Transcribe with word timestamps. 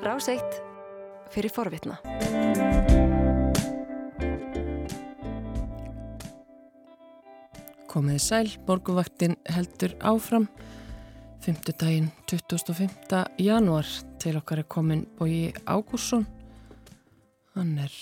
Ráseitt 0.00 0.62
fyrir 1.28 1.52
forvitna. 1.52 1.98
Komiði 7.90 8.22
sæl, 8.24 8.48
morguvaktin 8.64 9.36
heldur 9.52 9.92
áfram. 10.00 10.46
5. 11.44 11.74
daginn 11.82 12.08
25. 12.30 12.88
januar 13.44 13.88
til 14.22 14.38
okkar 14.40 14.62
er 14.62 14.68
komin 14.72 15.04
Bóji 15.18 15.52
Ágúrsson. 15.68 16.24
Hann 17.52 17.76
er 17.84 17.92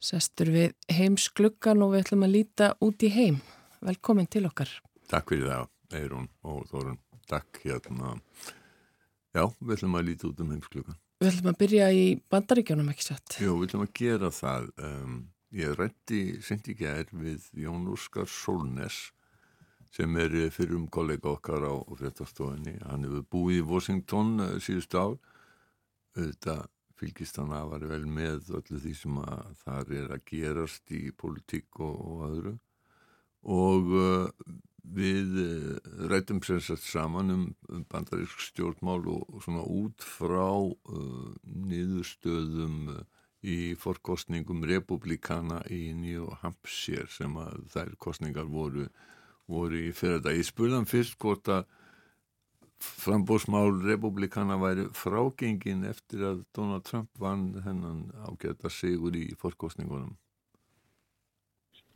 sestur 0.00 0.48
við 0.54 0.72
heimskluggan 0.88 1.84
og 1.84 1.92
við 1.92 2.06
ætlum 2.06 2.24
að 2.24 2.36
líta 2.38 2.70
út 2.80 3.04
í 3.04 3.12
heim. 3.12 3.42
Velkomin 3.84 4.32
til 4.32 4.46
okkar. 4.48 4.72
Takk 5.12 5.34
fyrir 5.34 5.52
það, 5.52 5.68
Eirún 6.00 6.30
og 6.40 6.64
Þórun. 6.72 6.96
Takk 7.28 7.60
hérna. 7.66 8.16
Já, 9.30 9.44
við 9.60 9.76
ætlum 9.76 9.94
að 9.98 10.08
líta 10.08 10.26
út 10.30 10.40
um 10.42 10.50
heimskluggan. 10.54 10.98
Við 11.20 11.30
ætlum 11.30 11.52
að 11.52 11.60
byrja 11.60 11.90
í 11.94 12.04
bandaríkjónum 12.32 12.90
ekki 12.90 13.06
sett. 13.06 13.36
Jú, 13.38 13.54
við 13.60 13.68
ætlum 13.68 13.84
að 13.86 13.94
gera 14.00 14.30
það. 14.34 14.68
Um, 14.88 15.16
ég 15.54 15.76
rætti 15.78 16.20
sendi 16.46 16.74
gær 16.78 17.10
við 17.12 17.46
Jón 17.62 17.86
Úrskar 17.92 18.30
Solnes 18.30 19.10
sem 19.90 20.18
er 20.22 20.34
fyrir 20.54 20.76
um 20.78 20.86
kollega 20.90 21.30
okkar 21.30 21.66
á 21.66 21.74
fréttastofinni. 21.98 22.76
Hann 22.86 23.06
hefur 23.06 23.26
búið 23.34 23.60
í 23.60 23.68
Washington 23.70 24.36
uh, 24.42 24.56
síðust 24.62 24.96
ár. 24.98 25.16
Þetta 26.18 26.56
fylgist 27.00 27.38
hann 27.40 27.54
að 27.56 27.70
var 27.74 27.86
vel 27.92 28.02
með 28.10 28.50
öllu 28.58 28.80
því 28.82 28.96
sem 28.98 29.20
að 29.22 29.54
það 29.62 29.94
er 30.00 30.16
að 30.16 30.26
gerast 30.28 30.92
í 30.92 31.04
politík 31.16 31.80
og, 31.80 31.94
og 31.94 32.26
öðru 32.28 32.56
og 33.40 33.94
uh, 33.96 34.26
við 34.84 35.38
uh, 35.42 36.08
rættum 36.10 36.40
sérsagt 36.44 36.84
saman 36.86 37.32
um, 37.34 37.46
um 37.68 37.84
bandarísk 37.90 38.42
stjórnmál 38.48 39.04
og, 39.10 39.40
svona 39.44 39.64
út 39.64 40.04
frá 40.04 40.50
uh, 40.56 41.32
niðurstöðum 41.44 42.94
uh, 42.94 43.02
í 43.40 43.74
forkostningum 43.80 44.64
republikana 44.68 45.62
í 45.72 45.92
New 45.96 46.28
Hampshire 46.42 47.08
sem 47.12 47.36
að 47.40 47.62
þær 47.72 47.92
kostningar 47.98 48.48
voru, 48.48 48.88
voru 49.48 49.86
í 49.88 49.92
fyrir 49.96 50.20
þetta. 50.20 50.36
Ég 50.36 50.48
spurðan 50.48 50.88
fyrst 50.88 51.16
hvort 51.20 51.48
að 51.48 51.64
frambóðsmál 52.80 53.74
republikana 53.84 54.56
væri 54.60 54.86
frágengin 54.96 55.84
eftir 55.88 56.24
að 56.24 56.44
Donald 56.56 56.84
Trump 56.88 57.10
vann 57.20 57.52
hennan 57.64 58.06
ágæta 58.24 58.72
sigur 58.72 59.16
í 59.16 59.28
fórkostningunum? 59.40 60.16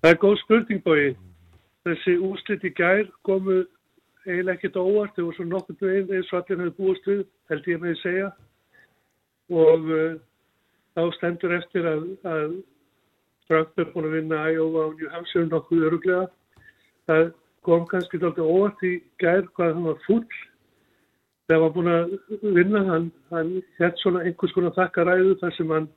Það 0.04 0.10
er 0.10 0.18
góð 0.20 0.36
spurning 0.42 0.84
bói. 0.84 1.14
Þessi 1.84 2.16
úslit 2.24 2.64
í 2.64 2.72
gær 2.76 3.08
komu 3.28 3.62
eiginlega 4.24 4.56
ekkert 4.56 4.78
óvart. 4.80 5.14
Það 5.16 5.26
voru 5.26 5.36
svo 5.38 5.48
nokkur 5.48 5.90
eins 5.94 6.30
og 6.32 6.38
allir 6.40 6.62
hefði 6.62 6.76
búist 6.78 7.08
við, 7.10 7.24
held 7.52 7.68
ég 7.68 7.82
með 7.82 7.94
að 7.94 8.02
segja. 8.02 8.30
Og 9.52 9.90
uh, 9.92 10.14
þá 10.96 11.02
stendur 11.18 11.56
eftir 11.58 11.88
að, 11.90 12.06
að 12.24 12.56
Trump 13.48 13.78
er 13.82 13.90
búin 13.92 14.08
að 14.08 14.16
vinna 14.18 14.44
Iowa 14.48 14.88
og 14.88 14.98
New 15.00 15.12
Hampshire 15.12 15.50
nokkuð 15.50 15.86
öruglega. 15.90 16.26
Það 17.04 17.24
kom 17.64 17.86
kannski 17.88 18.20
alltaf 18.20 18.44
óvart 18.44 18.84
í 18.84 18.96
gær 19.20 19.44
hvað 19.56 19.76
hann 19.76 19.88
var 19.88 20.00
full 20.06 20.24
þegar 21.48 21.60
hann 21.60 21.64
var 21.64 21.74
búin 21.76 21.90
að 21.92 22.54
vinna 22.56 22.82
hann, 22.88 23.10
hann 23.32 23.50
hétt 23.78 24.00
svona 24.00 24.24
einhvers 24.24 24.54
konar 24.56 24.74
þakkaræðu 24.76 25.36
þar 25.40 25.54
sem 25.56 25.72
hann 25.76 25.88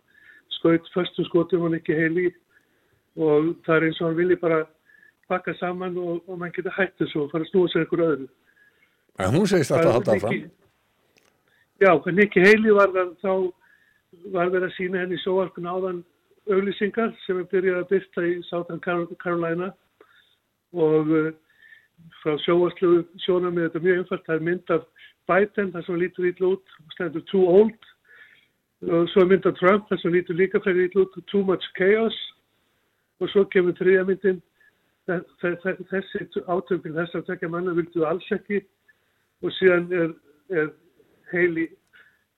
skaut 0.57 0.89
förstu 0.93 1.25
skotum 1.27 1.63
hann 1.67 1.77
ekki 1.79 1.95
heili 1.95 2.27
og 3.15 3.53
það 3.65 3.75
er 3.75 3.87
eins 3.87 4.01
og 4.01 4.09
hann 4.09 4.19
vilji 4.19 4.39
bara 4.41 4.65
pakka 5.29 5.53
saman 5.59 5.97
og, 5.97 6.21
og 6.27 6.39
mann 6.39 6.53
getur 6.55 6.75
hægt 6.75 6.97
þessu 7.01 7.23
og 7.25 7.31
fara 7.31 7.45
að 7.45 7.51
snúa 7.51 7.71
sér 7.71 7.85
einhver 7.85 8.05
öðru. 8.07 8.27
En 9.17 9.33
hún 9.33 9.47
segist 9.49 9.73
alltaf 9.73 9.91
að 9.91 9.97
halda 9.97 10.19
fram 10.23 10.39
Já, 11.77 11.91
hann 12.05 12.19
ekki 12.23 12.41
heili 12.41 12.73
var 12.73 12.89
það 12.93 13.09
þá 13.21 13.33
var 14.33 14.49
verið 14.49 14.69
að 14.69 14.77
sína 14.77 15.01
henni 15.03 15.19
sjóarkun 15.21 15.67
áðan 15.69 15.99
auglýsingar 16.49 17.11
sem 17.25 17.41
er 17.41 17.49
byrjað 17.51 17.81
að 17.83 17.91
byrta 17.91 18.23
í 18.25 18.37
Southern 18.47 18.81
Carolina. 19.21 19.67
Og 20.73 21.11
uh, 21.13 21.29
frá 22.21 22.33
sjóarslu 22.45 23.03
sjónum 23.23 23.53
með 23.55 23.67
þetta 23.67 23.83
mjög 23.83 24.01
umfært, 24.03 24.25
það 24.25 24.39
er 24.39 24.47
mynd 24.47 24.73
af 24.73 24.87
Biden 25.29 25.71
þar 25.75 25.85
sem 25.85 26.01
lítur 26.01 26.29
ítla 26.31 26.51
út 26.55 26.75
stendur 26.95 27.25
too 27.31 27.45
old. 27.51 27.91
Og 28.87 29.07
svo 29.11 29.23
er 29.23 29.31
mynd 29.31 29.47
af 29.49 29.57
Trump 29.61 29.87
þar 29.91 30.01
sem 30.01 30.15
lítur 30.15 30.39
líka 30.39 30.61
frekar 30.63 30.87
ítla 30.87 31.05
út 31.05 31.21
too 31.31 31.43
much 31.45 31.69
chaos. 31.77 32.17
Og 33.21 33.29
svo 33.33 33.45
kemur 33.53 33.77
þriðja 33.77 34.05
myndin 34.07 34.41
þessi 35.07 36.43
átöngin 36.47 36.97
þess 36.97 37.15
að 37.15 37.27
tekja 37.31 37.49
manna 37.51 37.75
vildu 37.77 38.05
alls 38.07 38.27
ekki 38.35 38.61
og 39.43 39.53
síðan 39.57 39.91
er, 39.93 40.13
er 40.51 40.71
heili 41.31 41.67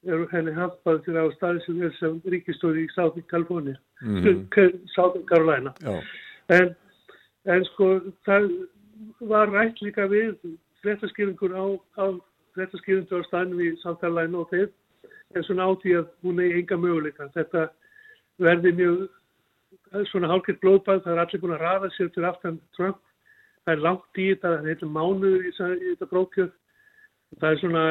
er 0.08 0.26
henni 0.32 0.54
hafðbað 0.56 1.02
til 1.06 1.18
á 1.20 1.26
staði 1.36 1.64
sem 1.66 1.82
er 1.84 1.96
sem 2.00 2.20
ríkistóri 2.32 2.86
í 2.86 2.92
Southern 2.94 3.26
California 3.32 3.76
mm. 4.02 4.48
Southern 4.96 5.26
Carolina. 5.28 5.74
En, 6.56 6.74
en 7.46 7.66
sko 7.74 7.92
það 8.28 8.50
var 9.32 9.52
rætt 9.52 9.82
líka 9.84 10.08
við 10.12 10.38
fréttaskýringur 10.84 11.56
á, 11.56 11.66
á 12.00 12.06
fréttaskýringur 12.56 13.26
á 13.26 13.28
staðnum 13.28 13.64
í 13.66 13.74
samtalaðinu 13.84 14.44
og 14.44 14.54
þeir 14.54 14.70
en 15.36 15.46
svona 15.46 15.68
átti 15.70 15.94
að 16.00 16.08
hún 16.26 16.40
er 16.42 16.58
enga 16.58 16.78
möguleika. 16.80 17.28
Þetta 17.36 17.68
verði 18.42 18.74
mjög 18.80 19.02
svona 20.12 20.32
hálkitt 20.32 20.62
blóðbæð 20.64 21.04
það 21.06 21.14
er 21.14 21.24
allir 21.24 21.44
búin 21.44 21.56
að 21.56 21.64
rafa 21.66 21.92
sér 21.96 22.12
til 22.14 22.26
aftan 22.30 22.60
Trump 22.78 23.00
það 23.66 23.74
er 23.74 23.84
langt 23.86 24.22
í 24.22 24.28
þetta, 24.34 24.54
það 24.58 24.70
heilir 24.70 24.94
mánuður 24.98 25.48
í, 25.48 25.52
í 25.52 25.90
þetta 25.94 26.10
brókjöð 26.14 26.54
það 27.40 27.50
er 27.52 27.62
svona 27.64 27.84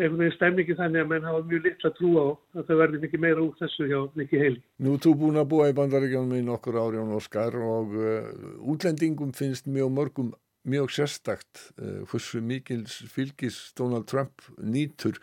einhvern 0.00 0.22
veginn 0.22 0.36
stemningi 0.36 0.76
þannig 0.78 1.02
að 1.02 1.10
menn 1.10 1.26
hafa 1.28 1.42
mjög 1.48 1.66
litla 1.66 1.90
trú 1.98 2.10
á 2.16 2.26
að 2.56 2.68
það 2.68 2.80
verði 2.80 3.00
mikið 3.02 3.22
meira 3.24 3.42
úr 3.44 3.56
þessu 3.58 3.88
hjá 3.90 3.98
mikið 4.18 4.44
heili. 4.44 4.62
Nú 4.80 4.94
þú 5.04 5.12
búin 5.20 5.40
að 5.40 5.50
búa 5.52 5.68
í 5.68 5.76
bandaríkjónum 5.76 6.38
í 6.38 6.46
nokkur 6.46 6.78
ári 6.80 7.02
á 7.02 7.04
Norskar 7.06 7.58
og 7.60 7.92
uh, 7.98 8.30
útlendingum 8.72 9.34
finnst 9.36 9.68
mjög 9.68 9.92
mörgum 9.92 10.32
mjög 10.64 10.94
sérstakt 10.96 11.66
uh, 11.76 12.02
hversu 12.08 12.40
mikil 12.40 12.86
fylgis 12.88 13.60
Donald 13.78 14.08
Trump 14.08 14.46
nýtur 14.58 15.20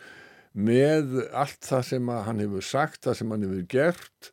með 0.54 1.18
allt 1.34 1.66
það 1.66 1.86
sem 1.90 2.14
hann 2.28 2.42
hefur 2.42 2.66
sagt, 2.66 3.02
það 3.06 3.18
sem 3.18 3.34
hann 3.34 3.46
hefur 3.46 3.66
gert 3.70 4.30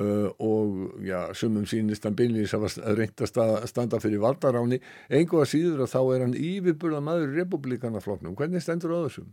Uh, 0.00 0.30
og 0.40 1.02
já, 1.04 1.18
sumum 1.36 1.66
sínist 1.68 2.06
hann 2.06 2.14
beinleins 2.16 2.54
að 2.56 2.94
reynda 2.96 3.26
að 3.42 3.66
standa 3.68 3.98
fyrir 4.00 4.22
valdaráni, 4.22 4.78
einhvað 5.12 5.50
síður 5.50 5.82
að 5.84 5.90
þá 5.92 6.00
er 6.00 6.22
hann 6.24 6.36
yfirburða 6.40 7.02
maður 7.04 7.34
í 7.34 7.40
republikanafloknum 7.42 8.36
hvernig 8.38 8.64
stendur 8.64 8.94
á 8.96 9.04
þessum? 9.04 9.26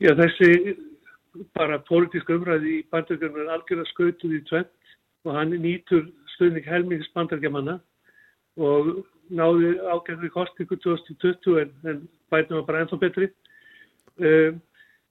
Já, 0.00 0.14
þessi 0.16 0.78
bara 1.58 1.76
pólitísk 1.90 2.30
umræði 2.32 2.78
í 2.78 2.86
bandargjörnum 2.88 3.42
er 3.42 3.52
algjörða 3.58 3.84
skautuð 3.90 4.38
í 4.38 4.40
tvent 4.48 4.94
og 5.26 5.36
hann 5.36 5.52
nýtur 5.60 6.06
stöðning 6.36 6.64
helmings 6.64 7.10
bandargjamanna 7.12 7.76
og 8.56 8.90
náði 9.28 9.74
ágæðri 9.92 10.32
kostingu 10.32 10.78
2020 10.86 11.60
en, 11.62 11.74
en 11.84 12.00
bætum 12.32 12.62
var 12.62 12.66
bara 12.70 12.84
ennþá 12.84 13.00
betri. 13.02 13.28
Um, 14.18 14.62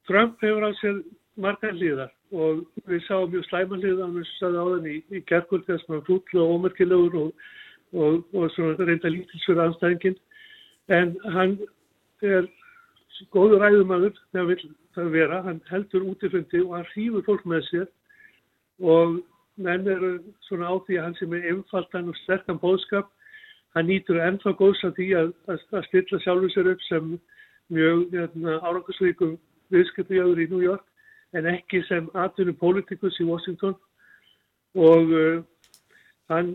Trump 0.09 0.41
hefur 0.41 0.68
á 0.68 0.72
sér 0.81 1.03
margar 1.37 1.75
hlýðar 1.77 2.11
og 2.33 2.63
við 2.89 3.03
sáum 3.07 3.31
mjög 3.31 3.45
slæma 3.47 3.79
hlýðar 3.79 4.13
við 4.15 4.29
sáum 4.37 4.57
á 4.57 4.65
þenni 4.73 4.93
í, 4.95 5.01
í 5.17 5.23
gerkvöld 5.29 5.65
þess 5.67 5.87
að 5.87 5.95
hann 5.95 6.05
flútla 6.07 6.43
og 6.43 6.53
ómerkilegur 6.57 7.17
og, 7.21 7.47
og, 7.93 8.23
og 8.33 8.53
svona 8.55 8.87
reynda 8.87 9.11
lítilsfjör 9.13 9.63
anstæðingin 9.67 10.17
en 10.97 11.15
hann 11.35 11.57
er 12.25 12.49
góður 13.33 13.63
ræðumadur 13.63 14.17
þegar 14.31 14.49
vil 14.51 14.69
það 14.97 15.13
vera, 15.13 15.41
hann 15.45 15.61
heldur 15.69 16.05
útifundi 16.11 16.63
og 16.65 16.75
hann 16.77 16.91
hýfur 16.95 17.25
fólk 17.27 17.45
með 17.49 17.65
sér 17.69 17.87
og 18.81 19.19
menn 19.57 19.87
eru 19.89 20.17
svona 20.47 20.69
á 20.69 20.75
því 20.85 20.97
að 20.97 21.07
hann 21.07 21.17
sem 21.21 21.33
er 21.37 21.47
einfaldan 21.53 22.11
og 22.11 22.19
sterkan 22.23 22.61
bóðskap 22.61 23.09
hann 23.77 23.89
nýtur 23.89 24.21
ennþá 24.25 24.53
góðs 24.57 24.83
að 24.85 24.97
því 24.99 25.07
að, 25.21 25.33
að, 25.53 25.65
að 25.77 25.87
stilla 25.89 26.21
sjálfur 26.23 26.53
sér 26.53 26.71
upp 26.73 26.85
sem 26.87 27.17
mjög 27.73 28.05
hérna, 28.13 28.59
árangarsvíkum 28.63 29.35
viðskiptjáður 29.73 30.45
í 30.45 30.47
New 30.51 30.63
York 30.63 30.85
en 31.35 31.49
ekki 31.51 31.83
sem 31.88 32.09
atvinnum 32.13 32.55
politikus 32.59 33.19
í 33.19 33.28
Washington. 33.28 33.75
Og 34.78 35.11
uh, 35.11 35.43
hann 36.31 36.53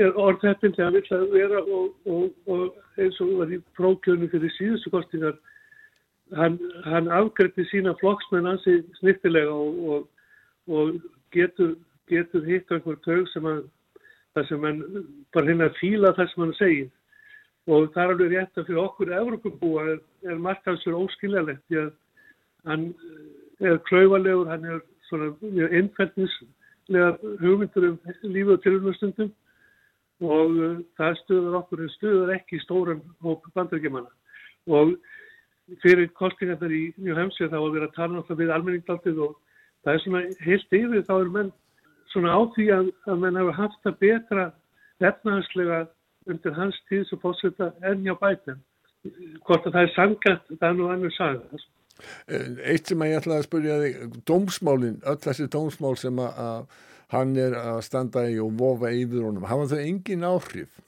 er 0.00 0.16
orðheppin 0.20 0.74
þegar 0.74 0.90
hann 0.90 0.98
vill 0.98 1.18
að 1.18 1.32
vera 1.34 1.62
og, 1.62 1.90
og, 2.08 2.30
og 2.50 3.00
eins 3.00 3.20
og 3.20 3.34
var 3.40 3.52
í 3.52 3.60
prókjörnum 3.78 4.32
fyrir 4.32 4.52
síðustu 4.56 4.92
kostingar 4.94 5.36
hann, 6.32 6.58
hann 6.88 7.10
afgretti 7.12 7.66
sína 7.68 7.94
flokksmenn 8.00 8.48
hansi 8.48 8.80
snittilega 9.00 9.52
og, 9.52 10.06
og 10.68 11.00
getur, 11.36 11.74
getur 12.08 12.46
hitt 12.48 12.72
einhver 12.72 13.00
tög 13.04 13.28
sem 13.32 13.48
hann 13.48 13.64
sem 14.48 14.64
hann 14.66 14.80
bara 15.32 15.46
hérna 15.46 15.70
fíla 15.78 16.14
það 16.16 16.30
sem 16.30 16.42
hann 16.42 16.56
segir. 16.58 16.88
Og 17.70 17.92
það 17.94 18.02
er 18.02 18.12
alveg 18.12 18.32
rétt 18.32 18.58
að 18.58 18.66
fyrir 18.68 18.80
okkur 18.82 19.12
Evropabúa 19.14 19.84
er, 19.92 20.00
er 20.26 20.40
markaðsverð 20.42 21.04
óskiljalegt 21.04 21.62
því 21.68 21.78
að 21.84 21.92
hann 22.68 22.88
er 23.60 23.80
klauvarlegur, 23.88 24.50
hann 24.50 24.64
er 24.64 24.80
svona 25.08 25.32
mjög 25.40 25.72
innfældnislega 25.78 27.10
hugmyndur 27.40 27.88
um 27.90 27.98
lífið 28.22 28.52
og 28.56 28.62
tilvunastundum 28.62 29.32
og 30.24 30.54
uh, 30.56 30.78
það 30.98 31.18
stuður 31.22 31.58
okkur 31.60 31.82
en 31.84 31.94
stuður 31.96 32.34
ekki 32.36 32.60
stóran 32.62 33.02
hóp 33.24 33.46
bandaríkjumanna 33.54 34.10
og 34.70 34.94
fyrir 35.82 36.10
kostingarnar 36.18 36.72
í 36.72 36.84
New 36.96 37.16
Hampshire 37.16 37.50
þá 37.52 37.58
var 37.58 37.74
við 37.74 37.86
að 37.86 37.96
tala 37.96 38.14
náttúrulega 38.14 38.42
við 38.42 38.54
almenningdaldið 38.56 39.20
og 39.26 39.36
það 39.84 39.94
er 39.94 40.02
svona 40.04 40.22
heilt 40.46 40.76
yfir 40.78 41.06
þá 41.08 41.14
er 41.16 41.32
menn 41.36 41.52
svona 42.12 42.36
á 42.36 42.40
því 42.54 42.66
að, 42.76 42.90
að 43.10 43.22
menn 43.24 43.40
hafa 43.40 43.56
haft 43.58 43.80
það 43.84 44.00
betra 44.04 44.44
efnahanslega 45.04 45.80
undir 46.30 46.56
hans 46.56 46.76
tíð 46.88 47.04
sem 47.08 47.20
fórseta 47.20 47.72
enn 47.84 48.04
hjá 48.06 48.14
bætum. 48.20 48.60
Hvort 49.44 49.66
að 49.66 49.74
það 49.76 49.82
er 49.82 49.94
sangat, 49.94 50.52
það 50.52 50.68
er 50.68 50.76
nú 50.78 50.90
annur 50.92 51.14
saga. 51.16 51.62
Eitt 52.28 52.90
sem 52.90 53.04
ég 53.06 53.20
ætlaði 53.20 53.42
að 53.42 53.46
spyrja 53.48 53.76
þig, 53.82 54.16
dómsmálinn, 54.28 54.96
öll 55.06 55.20
þessi 55.22 55.50
dómsmál 55.52 55.94
sem 56.00 56.18
að, 56.24 56.64
hann 57.14 57.36
er 57.38 57.54
að 57.58 57.84
standa 57.86 58.24
í 58.30 58.40
og 58.42 58.56
vofa 58.58 58.90
yfir 58.94 59.26
honum, 59.28 59.46
hafa 59.48 59.70
þau 59.74 59.82
engin 59.82 60.26
áhrif? 60.26 60.80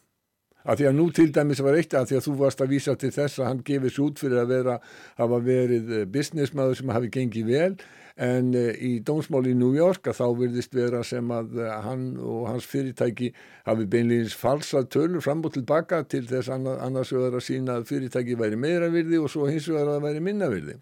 Af 0.67 0.81
því 0.81 0.88
að 0.88 0.97
nú 0.99 1.05
til 1.14 1.29
dæmis 1.31 1.61
var 1.62 1.76
eitt 1.79 1.94
að 1.94 2.08
því 2.11 2.17
að 2.19 2.25
þú 2.25 2.32
varst 2.41 2.62
að 2.64 2.73
vísa 2.75 2.97
til 2.99 3.12
þess 3.14 3.38
að 3.38 3.47
hann 3.47 3.61
gefis 3.69 4.00
út 4.03 4.19
fyrir 4.19 4.41
að 4.41 4.50
vera, 4.50 4.81
hafa 5.20 5.38
verið 5.47 5.93
eh, 5.94 6.08
businessmaður 6.11 6.81
sem 6.81 6.91
hafi 6.91 7.11
gengið 7.14 7.53
vel 7.53 7.69
en 8.17 8.55
uh, 8.56 8.73
í 8.81 8.97
dómsmáli 9.05 9.53
í 9.53 9.58
New 9.58 9.75
York 9.76 10.08
að 10.08 10.19
þá 10.20 10.26
virðist 10.41 10.75
vera 10.75 11.03
sem 11.05 11.31
að 11.37 11.58
uh, 11.61 11.69
hann 11.85 12.06
og 12.17 12.47
hans 12.49 12.67
fyrirtæki 12.69 13.31
hafi 13.69 13.87
beinleginis 13.93 14.37
falsað 14.41 14.88
tölur 14.94 15.25
fram 15.25 15.44
og 15.44 15.53
tilbaka 15.55 16.03
til 16.08 16.25
þess 16.29 16.49
annars, 16.50 17.12
vegar 17.12 17.37
að 17.37 17.44
sína 17.44 17.76
að 17.76 17.88
fyrirtæki 17.93 18.38
væri 18.41 18.56
meira 18.61 18.88
virði 18.93 19.20
og 19.20 19.31
svo 19.32 19.50
hins 19.50 19.69
vegar 19.69 19.99
að 19.99 20.08
væri 20.08 20.25
minna 20.25 20.49
virði. 20.53 20.79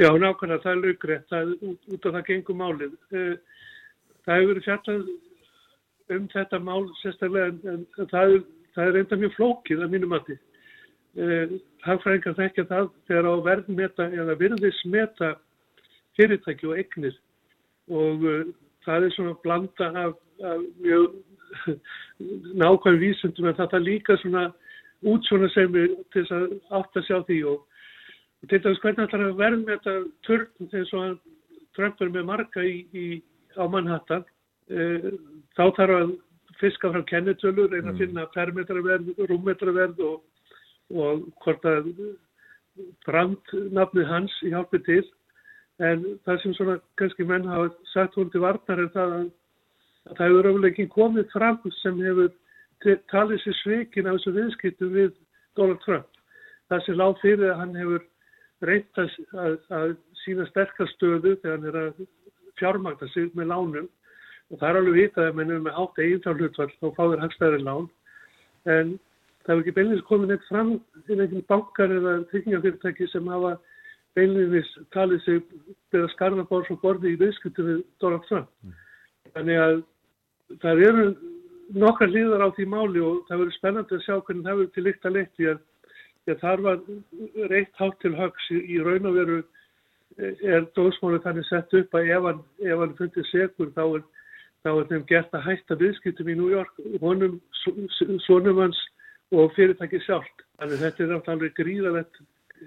Já, 0.00 0.08
nákvæmlega, 0.16 0.62
það 0.64 0.70
er 0.72 0.80
laugrætt, 0.84 1.32
er 1.36 1.50
út, 1.60 1.90
út 1.92 2.06
af 2.08 2.14
það 2.14 2.28
gengum 2.30 2.62
málið. 2.62 2.94
Það 3.10 4.36
hefur 4.36 4.50
verið 4.52 4.68
fjallað 4.68 5.10
um 6.10 6.24
þetta 6.32 6.58
mál 6.64 6.86
sérstaklega 7.02 7.52
en, 7.52 7.84
en 8.00 8.08
það 8.10 8.34
er 8.36 8.40
það 8.74 8.86
er 8.86 8.96
reynda 8.96 9.18
mjög 9.20 9.36
flókið 9.36 9.84
að 9.84 9.94
mínum 9.94 10.12
mati. 10.14 10.36
Eh, 11.18 11.54
hagfræðingar 11.82 12.36
þekkja 12.38 12.66
það 12.70 12.90
þegar 13.10 13.28
á 13.28 13.34
verðmeta 13.48 14.06
eða 14.14 14.36
virðismeta 14.38 15.30
fyrirtæki 16.18 16.68
og 16.70 16.78
egnir 16.78 17.16
og 17.90 18.22
uh, 18.22 18.44
það 18.86 19.06
er 19.06 19.14
svona 19.16 19.32
blanda 19.42 19.88
af, 20.04 20.12
af 20.46 20.60
mjög 20.78 21.16
nákvæm 22.62 23.00
vísundum 23.00 23.48
en 23.50 23.58
það 23.58 23.74
er 23.80 23.86
líka 23.88 24.16
svona 24.20 24.44
út 25.10 25.26
svona 25.26 25.50
sem 25.50 25.72
við 25.74 25.96
til 26.14 26.22
þess 26.22 26.36
að 26.36 26.54
átt 26.78 27.00
að 27.00 27.06
sjá 27.08 27.18
því 27.26 27.40
og 27.50 27.66
til 28.48 28.62
dæmis 28.64 28.80
hvernig 28.80 29.04
er 29.04 29.26
að 29.26 29.36
verðmeta 29.40 29.96
törn 30.26 30.70
að 30.72 31.18
Trump 31.76 32.00
er 32.00 32.10
með 32.10 32.26
marga 32.26 32.64
í, 32.64 32.86
í, 32.96 33.06
á 33.60 33.64
Manhattan 33.70 34.24
uh, 34.72 35.10
þá 35.56 35.64
þarf 35.76 35.96
að 35.98 36.16
fiska 36.60 36.90
frá 36.92 37.04
kennitölur, 37.08 37.70
reyna 37.70 37.92
að 37.92 37.94
mm. 37.94 38.00
finna 38.02 38.26
permetraverð, 38.34 39.12
rúmmetraverð 39.30 40.02
og, 40.04 40.18
og 40.92 41.22
hvort 41.44 41.64
að 41.68 41.88
brandnafni 43.06 44.04
hans 44.08 44.34
í 44.44 44.52
hjálpi 44.52 44.80
til. 44.86 45.02
En 45.80 46.04
það 46.26 46.42
sem 46.42 46.56
svona 46.56 46.76
kannski 47.00 47.24
menn 47.24 47.48
hafa 47.48 47.70
sagt 47.94 48.18
hún 48.18 48.28
til 48.32 48.42
varnar 48.44 48.82
er 48.82 48.90
það 48.92 49.14
að, 49.16 49.26
að 50.10 50.18
það 50.18 50.26
hefur 50.26 50.50
öfulega 50.50 50.72
ekki 50.74 50.88
komið 50.92 51.32
fram 51.32 51.60
sem 51.80 52.02
hefur 52.04 52.32
talið 53.12 53.42
sér 53.44 53.58
sveikin 53.62 54.08
á 54.08 54.12
þessu 54.12 54.34
viðskiptu 54.36 54.90
við 54.92 55.10
Donald 55.56 55.80
Trump. 55.84 56.08
Það 56.68 56.84
sem 56.86 57.00
lág 57.00 57.16
fyrir 57.24 57.54
að 57.54 57.62
hann 57.62 57.78
hefur 57.80 58.04
reynt 58.68 59.00
að, 59.00 59.14
að, 59.34 59.54
að 59.76 59.94
sína 60.24 60.46
sterkastöðu 60.50 61.36
þegar 61.40 61.56
hann 61.56 61.70
er 61.70 61.78
að 61.80 62.02
fjármagna 62.60 63.08
sig 63.14 63.30
með 63.38 63.50
lánum 63.52 63.88
og 64.50 64.58
það 64.58 64.68
er 64.68 64.80
alveg 64.80 64.98
vitað 64.98 65.30
að 65.30 65.38
mennum 65.38 65.64
með 65.66 65.80
átt 65.82 66.02
eigintal 66.02 66.36
hlutvall 66.36 66.70
þá 66.76 66.86
fáður 66.98 67.24
hagstæðari 67.24 67.64
lán 67.64 67.88
en 68.68 68.94
það 69.44 69.52
hefur 69.52 69.62
ekki 69.64 69.76
beinleins 69.78 70.06
komið 70.08 70.32
neitt 70.32 70.46
fram 70.48 70.72
til 71.06 71.18
einhvern 71.18 71.46
bankar 71.48 71.94
eða 71.96 72.14
tryggingafyrirtæki 72.32 73.08
sem 73.12 73.30
hafa 73.32 73.54
beinleins 74.18 74.70
talið 74.94 75.24
sig 75.24 75.42
beða 75.94 76.10
skarðabárs 76.14 76.70
og 76.74 76.80
borði 76.82 77.14
í 77.14 77.20
viðskiptu 77.20 77.66
við 77.66 77.82
Donald 78.02 78.26
Trump. 78.28 78.50
Mm. 78.64 78.74
Þannig 79.36 79.60
að 79.64 79.76
það 80.64 80.84
eru 80.88 81.04
nokkar 81.78 82.10
líðar 82.10 82.44
á 82.44 82.48
því 82.56 82.66
máli 82.70 83.02
og 83.04 83.20
það 83.28 83.42
verður 83.42 83.56
spennandi 83.56 83.96
að 83.96 84.06
sjá 84.06 84.14
hvernig 84.18 84.46
það 84.46 84.56
verður 84.58 84.72
til 84.74 84.86
líkt 84.86 85.06
að 85.06 85.16
leitt 85.16 85.34
því 85.38 85.50
að 85.52 85.60
þar 86.38 86.62
var 86.66 86.80
reitt 87.50 87.74
hátt 87.80 87.98
til 88.02 88.14
högs 88.14 88.46
í, 88.54 88.60
í 88.76 88.78
raun 88.84 89.10
og 89.10 89.18
veru 89.18 89.42
er 90.20 90.66
dóðsmálið 90.76 91.22
þannig 91.24 91.46
sett 91.48 91.74
upp 91.78 91.94
að 91.96 92.10
ef 92.14 92.24
hann, 92.28 92.40
ef 92.66 92.80
hann 92.82 92.96
fundir 92.98 93.28
segur 93.30 93.70
þá 93.76 93.84
er 93.84 94.08
þá 94.64 94.70
er 94.74 94.88
þeim 94.90 95.04
gert 95.08 95.36
að 95.36 95.46
hætta 95.46 95.76
viðskiptum 95.80 96.30
í 96.30 96.36
New 96.36 96.50
York, 96.52 96.80
honum, 97.00 97.38
svonum 98.26 98.60
hans 98.60 98.80
og 99.32 99.52
fyrirtæki 99.56 100.00
sjálft. 100.04 100.46
Þannig 100.60 100.82
þetta 100.84 101.04
er 101.04 101.12
náttúrulega 101.14 101.56
gríðalegt, 101.56 102.24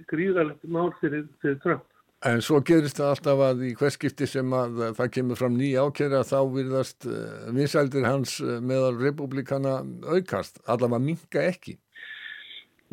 gríðalegt 0.09 0.69
mál 0.73 0.93
fyrir, 1.01 1.27
fyrir 1.43 1.59
Trump. 1.65 1.85
En 2.23 2.39
svo 2.39 2.61
gerist 2.63 3.01
það 3.01 3.09
alltaf 3.11 3.41
að 3.49 3.63
í 3.67 3.73
hverskipti 3.75 4.27
sem 4.31 4.53
að 4.55 4.77
það 4.95 5.09
kemur 5.17 5.39
fram 5.41 5.57
nýja 5.59 5.83
ákjæra 5.83 6.21
þá 6.23 6.37
virðast 6.53 7.07
eh, 7.09 7.49
vinsældir 7.51 8.07
hans 8.07 8.37
eh, 8.39 8.61
meðal 8.63 8.95
republikana 9.01 9.81
aukast, 10.07 10.61
allavega 10.63 11.03
minka 11.03 11.43
ekki. 11.43 11.75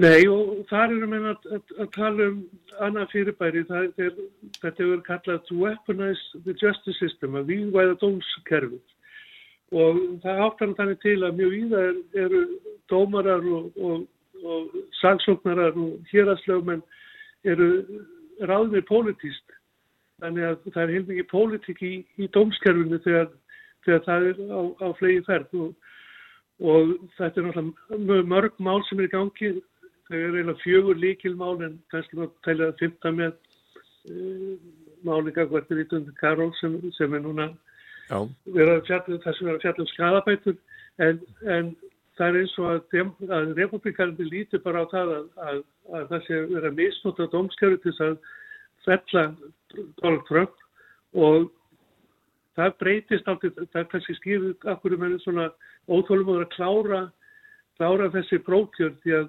Nei 0.01 0.23
og 0.33 0.63
þar 0.71 0.95
erum 0.95 1.13
við 1.13 1.27
að, 1.29 1.47
að, 1.57 1.73
að 1.83 1.89
tala 1.93 2.27
um 2.31 2.37
annað 2.87 3.11
fyrirbæri, 3.13 3.63
það 3.69 4.01
er, 4.01 4.15
þetta 4.63 4.85
hefur 4.85 5.03
kallað 5.05 5.43
to 5.49 5.57
weaponize 5.61 6.41
the 6.47 6.55
justice 6.57 6.97
system, 7.03 7.37
að 7.37 7.51
vývæða 7.51 7.99
dómskerfið. 8.01 8.95
Og 9.77 9.99
það 10.23 10.41
áttan 10.47 10.73
þannig 10.79 11.03
til 11.05 11.19
að 11.27 11.37
mjög 11.41 11.57
íða 11.59 11.83
er, 11.91 11.99
eru 12.25 12.41
dómarar 12.93 13.45
og, 13.59 13.77
og, 13.77 14.07
og 14.41 14.79
sagsóknarar 15.03 15.77
og 15.79 16.11
héraslögumenn 16.15 16.85
eru 17.45 17.69
ráðnir 18.49 18.87
pólitíst, 18.89 19.57
þannig 20.23 20.49
að 20.49 20.71
það 20.71 20.83
er 20.87 20.95
heilmikið 20.97 21.31
pólitík 21.35 21.83
í, 21.85 21.95
í 22.17 22.31
dómskerfinu 22.33 23.03
þegar, 23.05 23.29
þegar 23.85 24.07
það 24.09 24.31
er 24.31 24.41
á, 24.49 24.61
á 24.81 24.89
flegi 24.97 25.27
ferð 25.29 25.59
og, 25.67 25.91
og 26.61 26.95
þetta 27.19 27.43
er 27.43 27.51
náttúrulega 27.51 28.31
mörg 28.33 28.65
mál 28.65 28.81
sem 28.89 29.03
er 29.03 29.11
í 29.11 29.13
gangi 29.13 29.53
þau 30.11 30.19
eru 30.19 30.41
eiginlega 30.41 30.63
fjögur 30.65 30.99
líkilmál 30.99 31.63
en 31.67 31.79
kannski 31.93 32.19
maður 32.19 32.33
tælja 32.47 32.69
að 32.71 32.81
fymta 32.83 33.13
með 33.15 33.35
uh, 34.11 34.55
málinga 35.07 35.47
hvernig 35.51 35.79
Rítundur 35.79 36.17
Karol 36.19 36.51
sem, 36.61 36.77
sem 36.97 37.15
er 37.15 37.23
núna 37.25 37.53
vera 38.11 38.81
fjallum, 38.89 39.21
það 39.23 39.37
sem 39.39 39.49
er 39.49 39.55
að 39.55 39.65
fjalla 39.65 39.85
um 39.85 39.91
skadabætur 39.93 40.57
en, 41.07 41.21
en 41.47 41.71
það 42.19 42.27
er 42.27 42.41
eins 42.41 42.57
og 42.59 42.73
að, 42.73 43.15
að 43.39 43.53
republikandi 43.61 44.27
lítur 44.27 44.65
bara 44.65 44.83
á 44.83 44.87
það 44.91 45.15
að, 45.15 45.31
að, 45.47 45.63
að 45.95 46.11
það 46.11 46.27
sé 46.27 46.41
vera 46.51 46.75
misnótt 46.81 47.23
á 47.23 47.33
domskjöru 47.33 47.79
til 47.81 47.95
þess 47.95 48.07
að 48.09 48.19
fella 48.87 49.25
Donald 50.03 50.27
Trump 50.27 50.67
og 51.15 51.49
það 52.59 52.77
breytist 52.83 53.31
átti, 53.31 53.53
það 53.71 53.89
kannski 53.95 54.19
skýrðið 54.19 54.69
af 54.69 54.83
hverju 54.83 55.01
mennir 55.01 55.23
svona 55.23 55.49
óþólum 55.87 56.35
að 56.35 56.49
klára 56.57 57.05
klára 57.81 58.11
þessi 58.13 58.41
brókjörn 58.45 58.99
því 59.05 59.15
að 59.17 59.29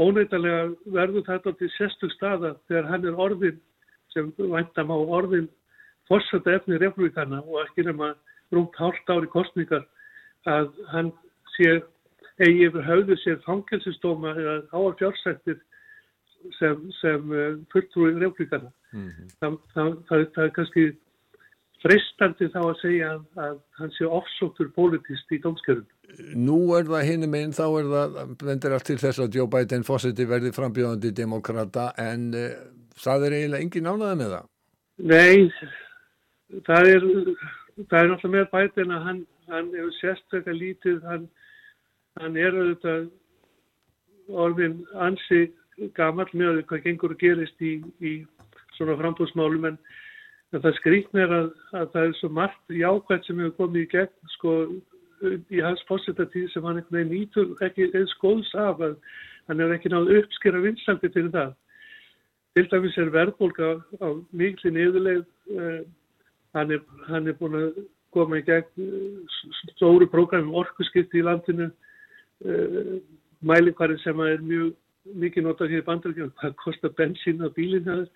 óneitalega 0.00 0.72
verður 0.94 1.26
þetta 1.26 1.52
til 1.58 1.70
sérstug 1.76 2.12
staða 2.14 2.54
þegar 2.68 2.88
hann 2.90 3.08
er 3.08 3.18
orðin 3.26 3.58
sem 4.12 4.32
væntam 4.38 4.92
á 4.92 4.98
orðin 4.98 5.48
fórsetta 6.08 6.56
efni 6.56 6.78
republikana 6.80 7.42
og 7.42 7.60
ekki 7.66 7.86
nema 7.88 8.14
rúmt 8.52 8.76
hálft 8.80 9.10
ári 9.12 9.28
kostningar 9.32 9.84
að 10.48 10.72
hann 10.92 11.12
sé 11.56 11.80
eigi 12.40 12.68
yfir 12.68 12.86
höfðu 12.88 13.18
sér 13.20 13.40
fangelsistóma 13.46 14.32
eða 14.32 14.56
áar 14.72 14.96
fjársættir 15.00 15.60
sem, 16.58 16.88
sem 17.00 17.30
uh, 17.30 17.56
fulltrúi 17.72 18.14
republikana. 18.16 18.72
Mm 18.92 19.08
-hmm. 19.08 19.28
það, 19.40 19.58
það, 19.74 19.90
það, 20.08 20.24
það 20.34 20.44
er 20.44 20.54
kannski 20.56 20.84
freistandi 21.82 22.48
þá 22.52 22.60
að 22.62 22.78
segja 22.80 23.10
að, 23.14 23.24
að 23.44 23.56
hann 23.78 23.92
sé 23.96 24.08
ofsóttur 24.18 24.70
politist 24.76 25.34
í 25.34 25.40
dómskjörun. 25.42 25.86
Nú 26.38 26.58
er 26.76 26.86
það 26.88 27.06
hinnum 27.08 27.36
einn, 27.38 27.54
þá 27.56 27.64
er 27.66 27.90
það, 27.92 28.18
vendir 28.42 28.76
allt 28.76 28.88
til 28.90 28.98
þess 29.00 29.22
að 29.24 29.38
Joe 29.38 29.48
Biden 29.52 29.86
fósiti 29.86 30.26
verði 30.28 30.52
frambjóðandi 30.56 31.12
demokrata 31.16 31.88
en 32.00 32.28
uh, 32.36 32.50
það 33.00 33.28
er 33.28 33.38
eiginlega 33.38 33.66
engin 33.66 33.90
ánaða 33.90 34.18
með 34.20 34.34
það? 34.36 34.50
Nei, 35.12 35.36
það 36.68 36.90
er, 36.92 37.08
það 37.88 37.98
er 38.02 38.12
náttúrulega 38.12 38.34
með 38.36 38.52
Biden 38.52 38.94
að 38.96 39.08
hann, 39.08 39.24
hann 39.54 39.72
hefur 39.78 39.96
sérstaklega 39.98 40.58
lítið, 40.58 41.00
hann, 41.08 41.26
hann 42.20 42.38
er 42.38 42.60
auðvitað 42.60 43.10
orðin 44.42 44.78
ansi 45.02 45.46
gammal 45.96 46.28
með 46.36 46.62
hvað 46.68 46.84
gengur 46.86 47.14
að 47.16 47.22
gerist 47.24 47.64
í, 47.64 47.78
í 48.04 48.12
svona 48.76 48.96
frambúðsmálum 49.00 49.72
en 49.72 49.78
En 50.52 50.60
það 50.60 50.74
skrýtnir 50.78 51.30
að, 51.32 51.46
að 51.72 51.92
það 51.94 52.06
er 52.06 52.16
svo 52.18 52.28
margt 52.36 52.74
jákvæmt 52.76 53.26
sem 53.28 53.38
hefur 53.40 53.54
komið 53.60 53.84
í 53.86 53.90
gegn 53.94 54.32
sko 54.34 54.56
í 55.54 55.62
hans 55.62 55.82
fósitatíð 55.88 56.50
sem 56.52 56.64
hann 56.66 56.82
veginn 56.90 57.12
nýtur 57.12 57.52
ekki 57.64 57.88
eins 57.94 58.12
góðs 58.20 58.50
af 58.58 58.82
að 58.82 58.96
hann 59.48 59.62
hefur 59.62 59.76
ekki 59.76 59.92
náðu 59.92 60.18
uppskera 60.20 60.62
vinsaldi 60.64 61.10
fyrir 61.14 61.32
það. 61.34 61.54
Til 62.52 62.66
dæmis 62.68 62.98
er 63.00 63.12
verðbólka 63.14 63.70
á 64.04 64.08
miklu 64.36 64.74
niðurleið, 64.74 65.24
uh, 65.56 65.80
hann, 66.58 66.74
er, 66.76 66.82
hann 67.08 67.30
er 67.30 67.38
búin 67.38 67.56
að 67.56 67.80
koma 68.12 68.42
í 68.42 68.44
gegn 68.44 68.84
uh, 68.84 69.38
stóru 69.72 70.08
prógramum 70.12 70.58
orkusskipti 70.60 71.22
í 71.22 71.24
landinu, 71.24 71.70
uh, 72.44 72.98
mælikvarinn 73.40 74.02
sem 74.04 74.20
er 74.26 74.44
mjög 74.44 74.74
mikið 75.04 75.46
notað 75.46 75.72
hér 75.72 75.82
í 75.82 75.86
bandaríkjum 75.88 76.32
hvað 76.40 76.56
kostar 76.64 76.94
bensín 76.98 77.42
á 77.42 77.48
bílinn 77.56 78.06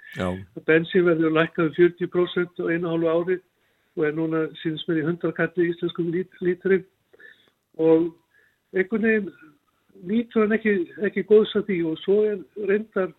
bensín 0.69 1.07
verður 1.09 1.37
lækkaði 1.37 1.75
40% 1.79 2.63
á 2.63 2.65
einu 2.71 2.93
hálfu 2.93 3.13
ári 3.13 3.39
og 3.97 4.07
er 4.07 4.17
núna 4.17 4.47
síðan 4.63 4.85
mér 4.89 5.03
í 5.03 5.07
hundarkalli 5.09 5.67
í 5.67 5.75
íslenskum 5.75 6.13
líturinn 6.15 6.87
og 7.77 8.11
einhvern 8.77 9.07
veginn 9.09 9.31
lítur 10.05 10.45
hann 10.45 10.57
ekki, 10.57 10.75
ekki 11.09 11.25
góðs 11.29 11.55
að 11.57 11.71
því 11.71 11.79
og 11.91 12.03
svo 12.03 12.19
er 12.29 12.43
reyndar 12.69 13.15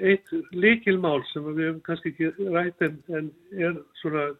eitt 0.00 0.30
líkilmál 0.56 1.20
sem 1.32 1.44
við 1.44 1.66
hefum 1.66 1.82
kannski 1.86 2.12
ekki 2.12 2.48
rætt 2.54 2.86
en, 2.86 2.96
en 3.12 3.28
er 3.52 3.76
svona 4.00 4.30